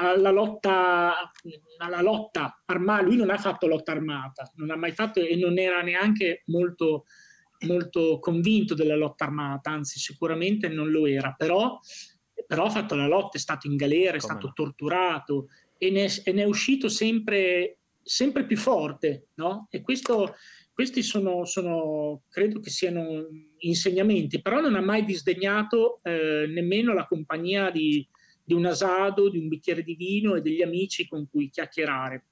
[0.00, 1.30] alla lotta,
[1.78, 3.02] alla lotta armata.
[3.02, 7.04] Lui non ha fatto lotta armata, non ha mai fatto e non era neanche molto,
[7.66, 11.78] molto convinto della lotta armata, anzi sicuramente non lo era, però,
[12.46, 14.52] però ha fatto la lotta, è stato in galera, è Come stato no?
[14.52, 19.28] torturato e ne, e ne, è uscito sempre, sempre più forte.
[19.34, 19.68] No?
[19.70, 20.34] E questo,
[20.72, 23.26] questi sono, sono, credo che siano
[23.58, 28.06] insegnamenti, però non ha mai disdegnato eh, nemmeno la compagnia di,
[28.44, 32.24] di un asado, di un bicchiere di vino e degli amici con cui chiacchierare.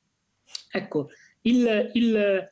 [0.70, 1.08] Ecco,
[1.42, 2.50] il, il,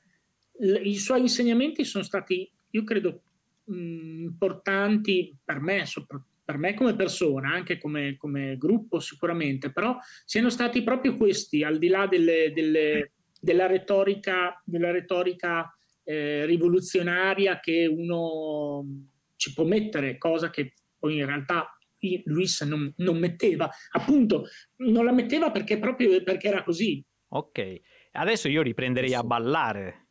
[0.60, 3.22] il, i suoi insegnamenti sono stati, io credo,
[3.64, 9.96] mh, importanti per me, soprattutto per me come persona, anche come, come, gruppo sicuramente, però
[10.24, 17.60] siano stati proprio questi, al di là delle, delle, della retorica, della retorica eh, rivoluzionaria
[17.60, 18.84] che uno
[19.36, 21.72] ci può mettere, cosa che poi in realtà
[22.24, 24.46] Luis non, non metteva, appunto
[24.76, 27.04] non la metteva perché proprio perché era così.
[27.28, 27.80] Ok,
[28.12, 30.06] adesso io riprenderei a ballare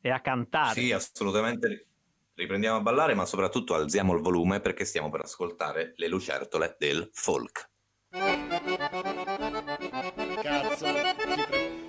[0.00, 0.80] e a cantare.
[0.80, 1.86] Sì, assolutamente
[2.34, 7.10] Riprendiamo a ballare, ma soprattutto alziamo il volume perché stiamo per ascoltare le lucertole del
[7.12, 7.70] folk.
[10.40, 10.86] Cazzo,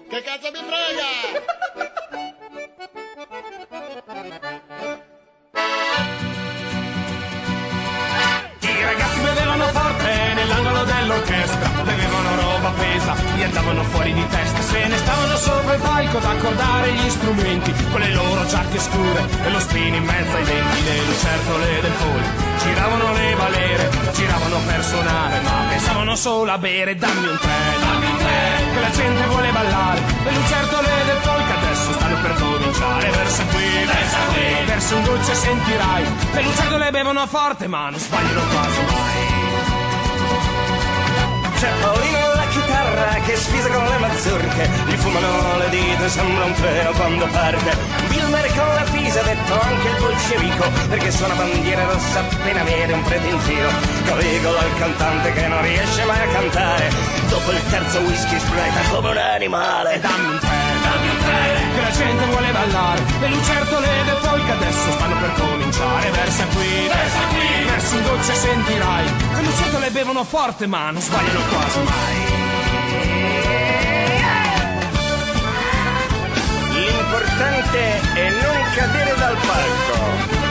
[0.10, 1.53] che cazzo mi frega?
[11.34, 16.18] Dell'orchestra, bevevano roba pesa, gli andavano fuori di testa, se ne stavano sopra il palco
[16.18, 20.44] ad accordare gli strumenti, con le loro giacche scure e lo spino in mezzo ai
[20.44, 22.62] denti, le lucertole del folk.
[22.64, 28.06] Giravano le balere, giravano per suonare, ma pensavano solo a bere, dammi un tè, dammi
[28.06, 33.10] un tè, che la gente vuole ballare, le lucertole del folk adesso stanno per cominciare,
[33.10, 36.04] verso qui, verso qui, verso un dolce sentirai,
[36.34, 39.83] le lucertole bevono forte ma non sbagliano quasi mai.
[41.64, 46.54] C'è Paolino alla chitarra che sfisa con le mazurche, gli fumano le dita, sembra un
[46.56, 47.78] treno quando parte.
[48.10, 53.04] Wilmer con la fisa, detto anche il bolscevico, perché suona bandiera rossa appena vede un
[53.04, 53.70] prete in giro.
[54.04, 56.92] Cavigola il cantante che non riesce mai a cantare,
[57.30, 60.00] dopo il terzo whisky spleta come un animale.
[60.02, 60.63] Dammi un tè,
[61.74, 66.12] che la gente vuole ballare, le lucertole del folk adesso stanno per cominciare.
[66.12, 71.40] Versa qui, versa qui, verso un dolce sentirai, le lucertole bevono forte ma non sbagliano
[71.50, 72.42] quasi mai.
[76.72, 80.43] L'importante è non cadere dal palco.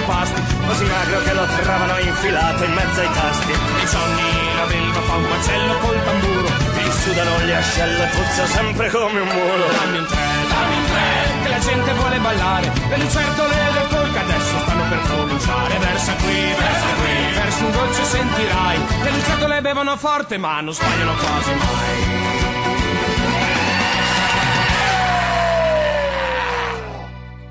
[0.00, 0.40] Mestiere salti i pasti.
[0.66, 3.52] Così magro che lo trovano infilato in mezzo ai tasti.
[3.52, 6.48] E Johnny la belva fa un macello col tamburo.
[6.74, 9.66] Gli sudano le ascelle, puzza sempre come un mulo.
[9.68, 10.16] Dammi un tè,
[10.48, 12.72] dammi un tè, che la gente vuole ballare.
[12.88, 15.78] Le lucertole del folk adesso stanno per cominciare.
[15.78, 18.78] Versa qui, versa qui, verso un dolce sentirai.
[19.02, 22.29] Le lucertole bevono forte ma non sbagliano quasi mai.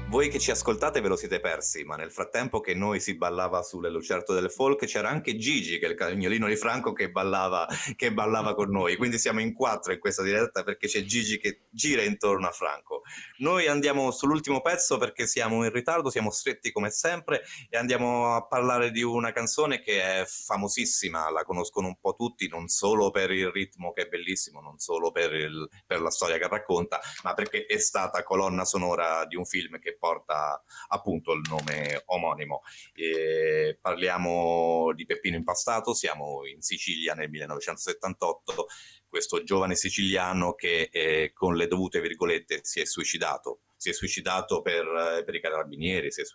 [0.09, 3.61] Voi che ci ascoltate ve lo siete persi, ma nel frattempo che noi si ballava
[3.61, 7.67] sulle lucertole del folk c'era anche Gigi, che è il cagnolino di Franco, che ballava,
[7.95, 8.95] che ballava con noi.
[8.95, 13.03] Quindi siamo in quattro in questa diretta perché c'è Gigi che gira intorno a Franco.
[13.37, 18.47] Noi andiamo sull'ultimo pezzo perché siamo in ritardo, siamo stretti come sempre e andiamo a
[18.47, 23.29] parlare di una canzone che è famosissima, la conoscono un po' tutti, non solo per
[23.29, 27.35] il ritmo che è bellissimo, non solo per, il, per la storia che racconta, ma
[27.35, 32.61] perché è stata colonna sonora di un film che porta appunto il nome omonimo.
[32.93, 38.65] E parliamo di Peppino Impastato, siamo in Sicilia nel 1978,
[39.07, 43.61] questo giovane siciliano che eh, con le dovute virgolette si è suicidato.
[43.75, 46.25] Si è suicidato per, eh, per i carabinieri, si è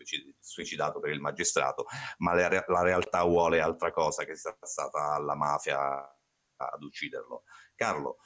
[0.41, 1.85] suicidato per il magistrato,
[2.19, 6.11] ma la, la realtà vuole altra cosa, che sia stata la mafia
[6.57, 7.43] ad ucciderlo.
[7.75, 8.17] Carlo,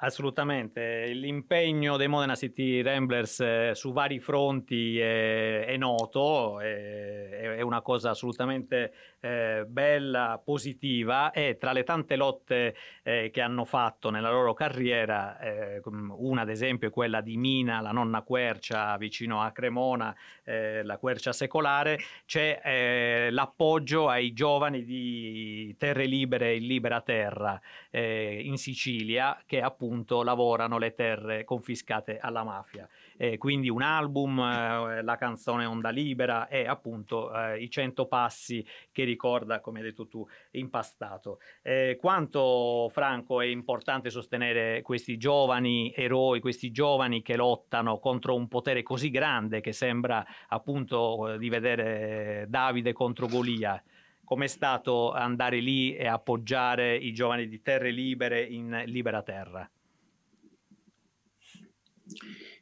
[0.00, 7.60] Assolutamente, l'impegno dei Modena City Ramblers eh, su vari fronti è, è noto, è, è,
[7.62, 11.32] una cosa assolutamente eh, bella, positiva.
[11.32, 16.48] E tra le tante lotte eh, che hanno fatto nella loro carriera, eh, una ad
[16.48, 21.98] esempio è quella di Mina, la nonna Quercia vicino a Cremona, eh, la Quercia secolare,
[22.24, 29.87] c'è eh, l'appoggio ai giovani di Terre Libere in Libera Terra in Sicilia che appunto
[29.88, 32.86] appunto lavorano le terre confiscate alla mafia.
[33.16, 38.64] Eh, quindi un album, eh, la canzone Onda Libera e appunto eh, i cento passi
[38.92, 41.40] che ricorda, come hai detto tu, impastato.
[41.62, 48.46] Eh, quanto Franco è importante sostenere questi giovani eroi, questi giovani che lottano contro un
[48.46, 53.82] potere così grande che sembra appunto di vedere Davide contro Golia
[54.28, 59.66] com'è stato andare lì e appoggiare i giovani di Terre Libere in Libera Terra?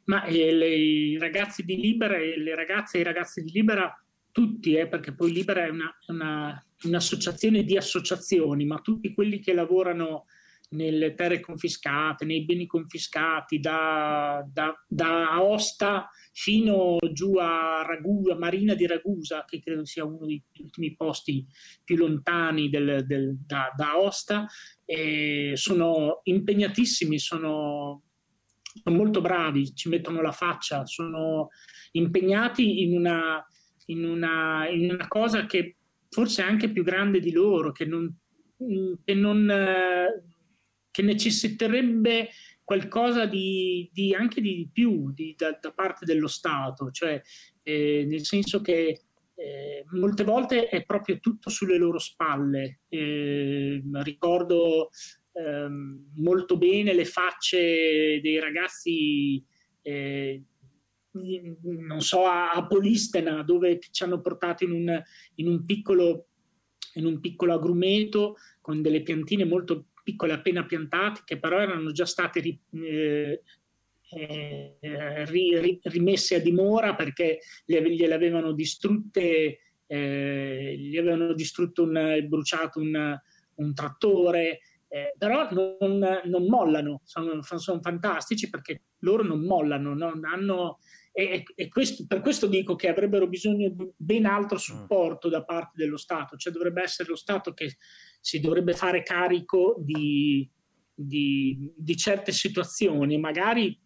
[0.05, 3.93] Ma eh, le, i ragazzi di Libera le ragazze e i ragazzi di Libera
[4.31, 9.53] tutti, eh, perché poi Libera è una, una, un'associazione di associazioni, ma tutti quelli che
[9.53, 10.25] lavorano
[10.69, 18.75] nelle terre confiscate, nei beni confiscati, da, da, da Aosta fino giù a Ragusa, Marina
[18.75, 21.45] di Ragusa, che credo sia uno degli ultimi posti
[21.83, 24.45] più lontani del, del, da, da, Aosta,
[24.85, 28.03] e sono impegnatissimi, sono,
[28.81, 31.49] sono molto bravi, ci mettono la faccia, sono
[31.91, 33.45] impegnati in una,
[33.85, 35.77] in una, in una cosa che
[36.09, 38.13] forse è anche più grande di loro, che non,
[39.03, 39.51] che non
[40.97, 42.29] che necessiterebbe
[42.63, 47.21] qualcosa di, di anche di più di, da, da, parte dello Stato, cioè
[47.61, 49.03] eh, nel senso che
[49.35, 52.79] eh, molte volte è proprio tutto sulle loro spalle.
[52.89, 54.89] Eh, ricordo
[55.37, 59.43] ehm, molto bene le facce dei ragazzi
[59.81, 60.43] eh,
[61.61, 65.03] non so, a, Polistena, dove ci hanno portato in un,
[65.35, 66.27] in un, piccolo,
[66.95, 72.05] in un piccolo agrumeto con delle piantine molto piccole appena piantate, che però erano già
[72.05, 73.41] state ri, eh,
[74.09, 82.79] eh, ri, rimesse a dimora perché gliele avevano distrutte, eh, gli avevano distrutto un, bruciato
[82.79, 83.17] un,
[83.55, 84.59] un trattore,
[84.89, 90.79] eh, però non, non mollano, sono, sono, fantastici perché loro non mollano, non hanno,
[91.11, 94.59] e, e questo, per questo dico che avrebbero bisogno di ben altro mm.
[94.59, 97.75] supporto da parte dello Stato, cioè dovrebbe essere lo Stato che
[98.21, 100.49] si dovrebbe fare carico di,
[100.93, 103.77] di, di certe situazioni, magari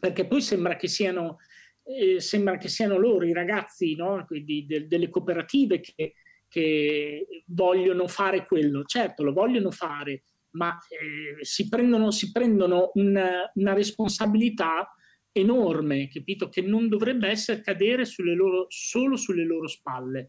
[0.00, 1.38] perché poi sembra che siano,
[1.84, 4.26] eh, sembra che siano loro i ragazzi no?
[4.28, 6.14] di, de, delle cooperative che,
[6.54, 8.84] che, vogliono fare quello.
[8.84, 14.94] Certo, lo vogliono fare, ma eh, si prendono, si prendono una, una, responsabilità
[15.32, 16.48] enorme, capito?
[16.48, 20.28] Che non dovrebbe essere cadere sulle loro, solo sulle loro spalle.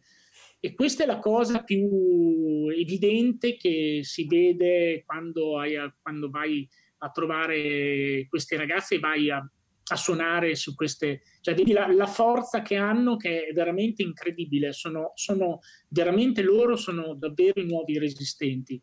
[0.59, 6.67] E questa è la cosa più evidente che si vede quando, a, quando vai
[6.99, 9.47] a trovare questi ragazzi e vai a,
[9.88, 14.73] a suonare su queste, cioè vedi la, la, forza che hanno che è veramente incredibile,
[14.73, 15.59] sono, sono
[15.89, 18.81] veramente loro, sono davvero i nuovi resistenti,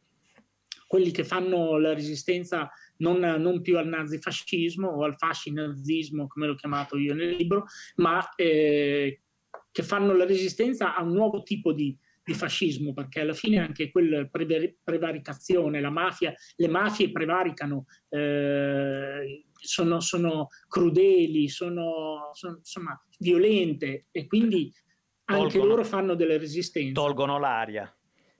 [0.86, 6.55] quelli che fanno la resistenza non, non più al nazifascismo o al fascinazismo come l'ho
[6.55, 7.64] chiamato io nel libro,
[7.96, 9.22] ma eh,
[9.72, 13.90] che fanno la resistenza a un nuovo tipo di, di fascismo, perché alla fine anche
[13.90, 24.06] quella prevaricazione, la mafia, le mafie prevaricano, eh, sono, sono, crudeli, sono, sono insomma, violente
[24.10, 24.72] e quindi
[25.26, 26.92] anche tolgono, loro fanno delle resistenze.
[26.92, 27.94] Tolgono l'aria.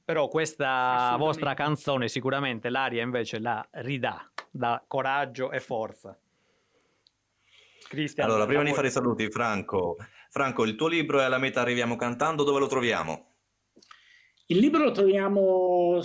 [0.05, 6.19] Però questa vostra canzone sicuramente l'aria invece la ridà, da coraggio e forza.
[7.89, 9.97] Cristian, allora, prima di fare i saluti, Franco,
[10.31, 13.27] Franco, il tuo libro è alla metà arriviamo cantando, dove lo troviamo?
[14.47, 16.01] Il libro lo troviamo,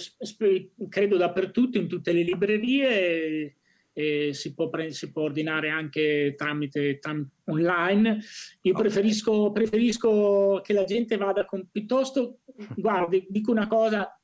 [0.90, 3.56] credo, dappertutto, in tutte le librerie,
[3.98, 8.20] e si, può pre- si può ordinare anche tramite, tram- online.
[8.62, 8.84] Io okay.
[8.84, 12.42] preferisco, preferisco, che la gente vada con piuttosto,
[12.78, 14.16] guardi, dico una cosa,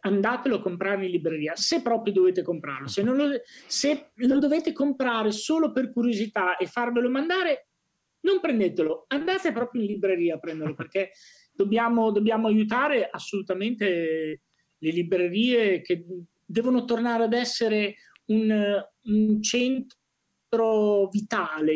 [0.00, 2.88] andatelo a comprare in libreria, se proprio dovete comprarlo.
[2.88, 3.28] Se, lo,
[3.68, 7.68] se lo dovete comprare solo per curiosità e farvelo mandare,
[8.22, 11.12] non prendetelo, andate proprio in libreria a prenderlo perché
[11.52, 14.40] dobbiamo, dobbiamo aiutare assolutamente
[14.78, 16.04] le librerie che
[16.44, 17.94] devono tornare ad essere
[18.26, 21.74] un, un centro vitale,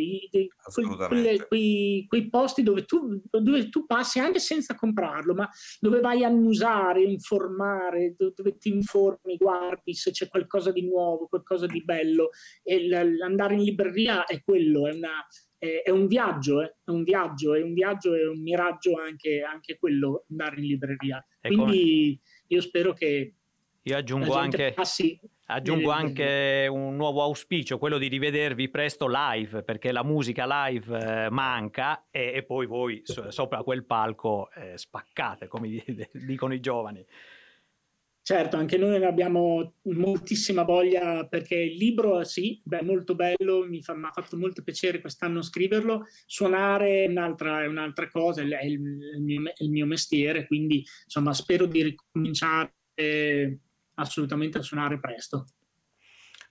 [1.09, 5.49] quelle, quei, quei, posti dove tu, dove tu, passi anche senza comprarlo, ma
[5.81, 11.67] dove vai a annusare, informare, dove ti informi, guardi se c'è qualcosa di nuovo, qualcosa
[11.67, 12.31] di bello.
[12.63, 15.27] E l'andare in libreria è quello, è una,
[15.57, 16.77] è, è, un viaggio, eh?
[16.85, 21.27] è un viaggio, è un viaggio e un miraggio anche, anche, quello andare in libreria.
[21.41, 22.45] E Quindi come...
[22.49, 23.35] io spero che
[23.83, 29.93] io aggiungo anche, passi aggiungo anche un nuovo auspicio, quello di rivedervi presto live, perché
[29.93, 35.47] la musica live eh, manca e, e, poi voi so, sopra quel palco eh, spaccate,
[35.47, 35.83] come
[36.13, 37.05] dicono i giovani.
[38.27, 43.81] Certo, anche noi ne abbiamo moltissima voglia perché il libro, sì, è molto bello, mi,
[43.83, 48.65] fa, mi, ha fatto molto piacere quest'anno scriverlo, suonare è un'altra, è un'altra cosa, è
[48.65, 48.79] il,
[49.15, 52.75] il, mio, è il, mio, mestiere, quindi insomma spero di ricominciare
[53.97, 55.47] assolutamente a suonare presto.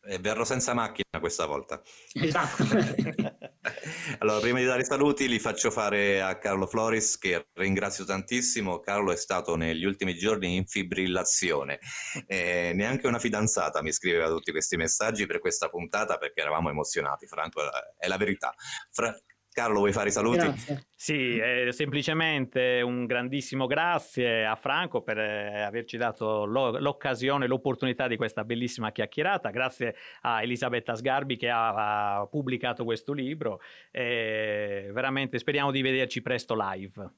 [0.08, 1.82] E verrò senza macchina questa volta.
[2.14, 2.64] Esatto.
[4.20, 8.80] allora, prima di dare i saluti, li faccio fare a Carlo Floris, che ringrazio tantissimo.
[8.82, 11.80] Carlo è stato negli ultimi giorni in fibrillazione.
[12.28, 17.26] E neanche una fidanzata mi scriveva tutti questi messaggi per questa puntata perché eravamo emozionati.
[17.26, 17.62] Franco,
[17.98, 18.54] è la verità.
[18.92, 19.18] Fra-
[19.56, 20.40] Carlo, vuoi fare i saluti?
[20.40, 20.88] Grazie.
[20.94, 28.10] Sì, eh, semplicemente un grandissimo grazie a Franco per eh, averci dato lo- l'occasione, l'opportunità
[28.10, 29.52] di questa bellissima chiacchierata.
[29.52, 33.62] Grazie a Elisabetta Sgarbi che ha, ha pubblicato questo libro.
[33.92, 37.10] E veramente speriamo di vederci presto live.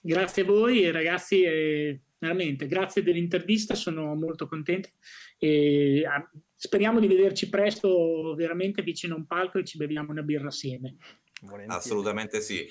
[0.00, 4.90] Grazie a voi ragazzi, e veramente grazie dell'intervista, sono molto contento
[5.38, 10.22] e ah, speriamo di vederci presto veramente vicino a un palco e ci beviamo una
[10.22, 10.96] birra assieme.
[11.40, 11.76] Volentieri.
[11.76, 12.64] Assolutamente sì.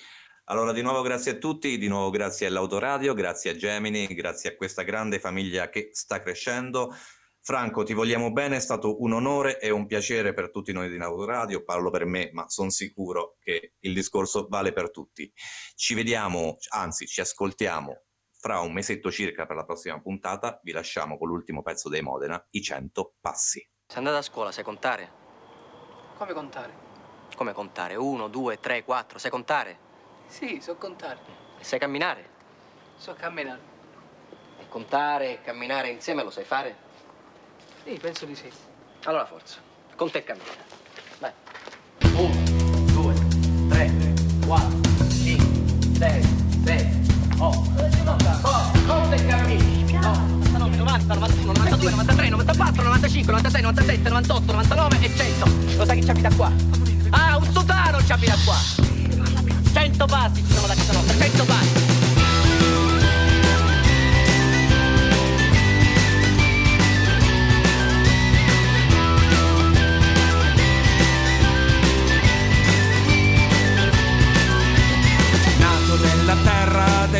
[0.45, 4.55] Allora, di nuovo grazie a tutti, di nuovo grazie all'Autoradio, grazie a Gemini, grazie a
[4.55, 6.95] questa grande famiglia che sta crescendo.
[7.43, 10.97] Franco, ti vogliamo bene, è stato un onore e un piacere per tutti noi di
[10.97, 15.31] Autoradio, parlo per me, ma sono sicuro che il discorso vale per tutti.
[15.75, 18.03] Ci vediamo, anzi ci ascoltiamo
[18.41, 22.43] fra un mesetto circa per la prossima puntata, vi lasciamo con l'ultimo pezzo dei Modena,
[22.49, 23.59] i 100 passi.
[23.85, 25.11] Sei andata a scuola, sai contare?
[26.17, 26.73] Come contare?
[27.35, 27.95] Come contare?
[27.95, 29.77] Uno, due, tre, quattro, sai contare?
[30.25, 31.19] Sì, so contare.
[31.59, 32.29] E sai camminare?
[32.95, 33.61] So camminare.
[34.59, 36.75] E contare e camminare insieme lo sai fare?
[37.83, 38.49] Sì, penso di sì.
[39.03, 39.59] Allora forza,
[39.95, 40.51] conta e cammina.
[41.19, 41.31] Vai.
[42.15, 43.13] Uno, due,
[43.69, 43.91] tre,
[44.47, 44.90] quattro,
[51.07, 55.77] 90, 91, 92, 93, 94, 95, 96, 97, 98, 99 e 100.
[55.77, 56.51] Lo sai chi ci abita qua?
[57.09, 58.55] Ah, un sotano ci abita qua.
[59.73, 61.90] 100 passi ci sono da casa nostra, 100 passi.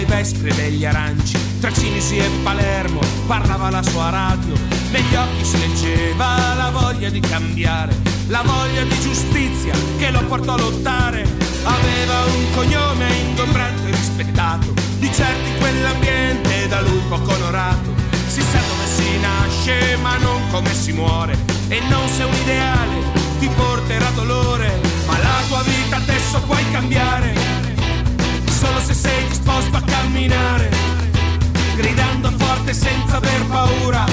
[0.01, 4.53] Terra dei vespri e degli aranci, tra Cinisi e Palermo parlava la sua radio,
[4.91, 7.95] negli occhi si leggeva la voglia di cambiare,
[8.27, 11.49] la voglia di giustizia che lo portò a lottare.
[11.63, 17.93] Aveva un cognome ingombrante e rispettato, di in quell'ambiente da lui poco onorato.
[18.27, 21.37] Si sa dove si nasce ma non come si muore,
[21.67, 22.95] e non se un ideale
[23.39, 27.70] ti porterà dolore, ma la tua vita adesso puoi cambiare
[28.62, 30.70] solo se sei disposto a camminare,
[31.76, 34.05] gridando forte senza aver paura,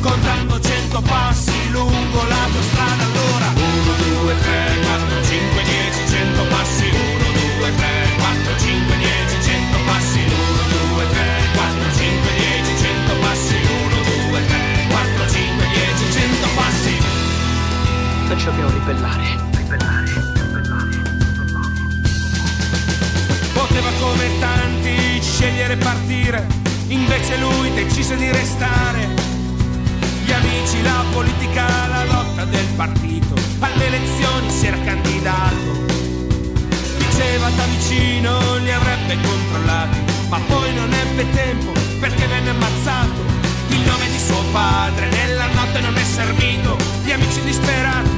[0.00, 3.48] contando cento passi lungo la tua strada allora.
[3.50, 7.26] 1, 2, 3, 4, 5, 10, 100 passi, 1,
[7.58, 7.86] 2, 3,
[8.18, 10.62] 4, 5, 10, 100 passi, 1,
[10.94, 13.98] 2, 3, 4, 5, 10, 100 passi, 1,
[14.30, 14.58] 2, 3,
[14.90, 16.94] 4, 5, 10, 100 passi.
[18.30, 19.49] Ci dobbiamo ribellare.
[23.80, 26.46] Poteva come tanti scegliere partire,
[26.88, 29.08] invece lui decise di restare.
[30.22, 35.86] Gli amici, la politica, la lotta del partito, alle elezioni si era candidato.
[36.98, 43.24] Diceva da vicino li avrebbe controllati, ma poi non ebbe tempo perché venne ammazzato.
[43.68, 48.10] Il nome di suo padre nella notte non è servito, gli amici disperati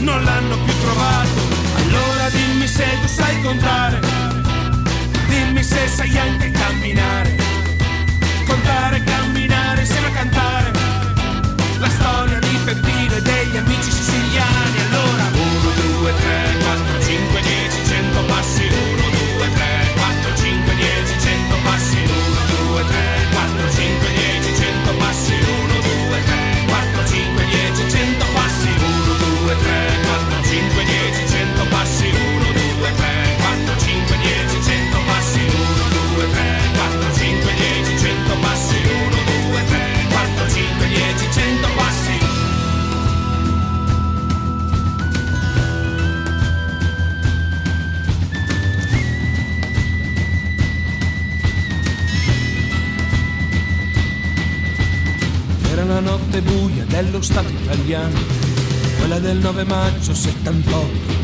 [0.00, 1.40] non l'hanno più trovato.
[1.76, 4.35] Allora dimmi se tu sai contare.
[5.66, 7.34] Se sai anche camminare,
[8.46, 10.70] contare, camminare, insieme a cantare.
[11.80, 14.78] La storia di Peppino e degli amici siciliani.
[14.88, 16.55] Allora, 1, 2, 3,
[60.16, 61.14] 178.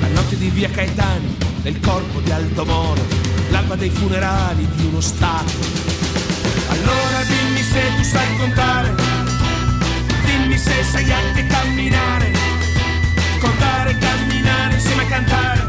[0.00, 3.04] La notte di via Caetani, nel corpo di Aldo Moro,
[3.50, 5.52] l'alba dei funerali di uno Stato.
[6.68, 8.94] Allora dimmi se tu sai contare,
[10.24, 12.32] dimmi se sai anche camminare,
[13.40, 15.66] contare e camminare insieme a cantare.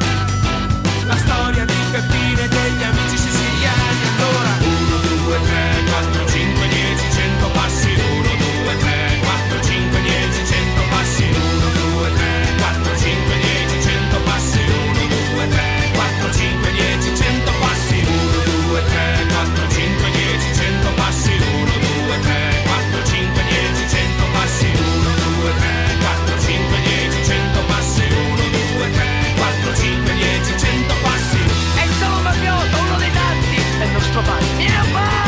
[1.06, 5.69] La storia di Peppino e degli amici siciliani, allora 1, 2, 3.
[34.22, 34.60] Bye-bye.
[34.60, 35.19] Yeah.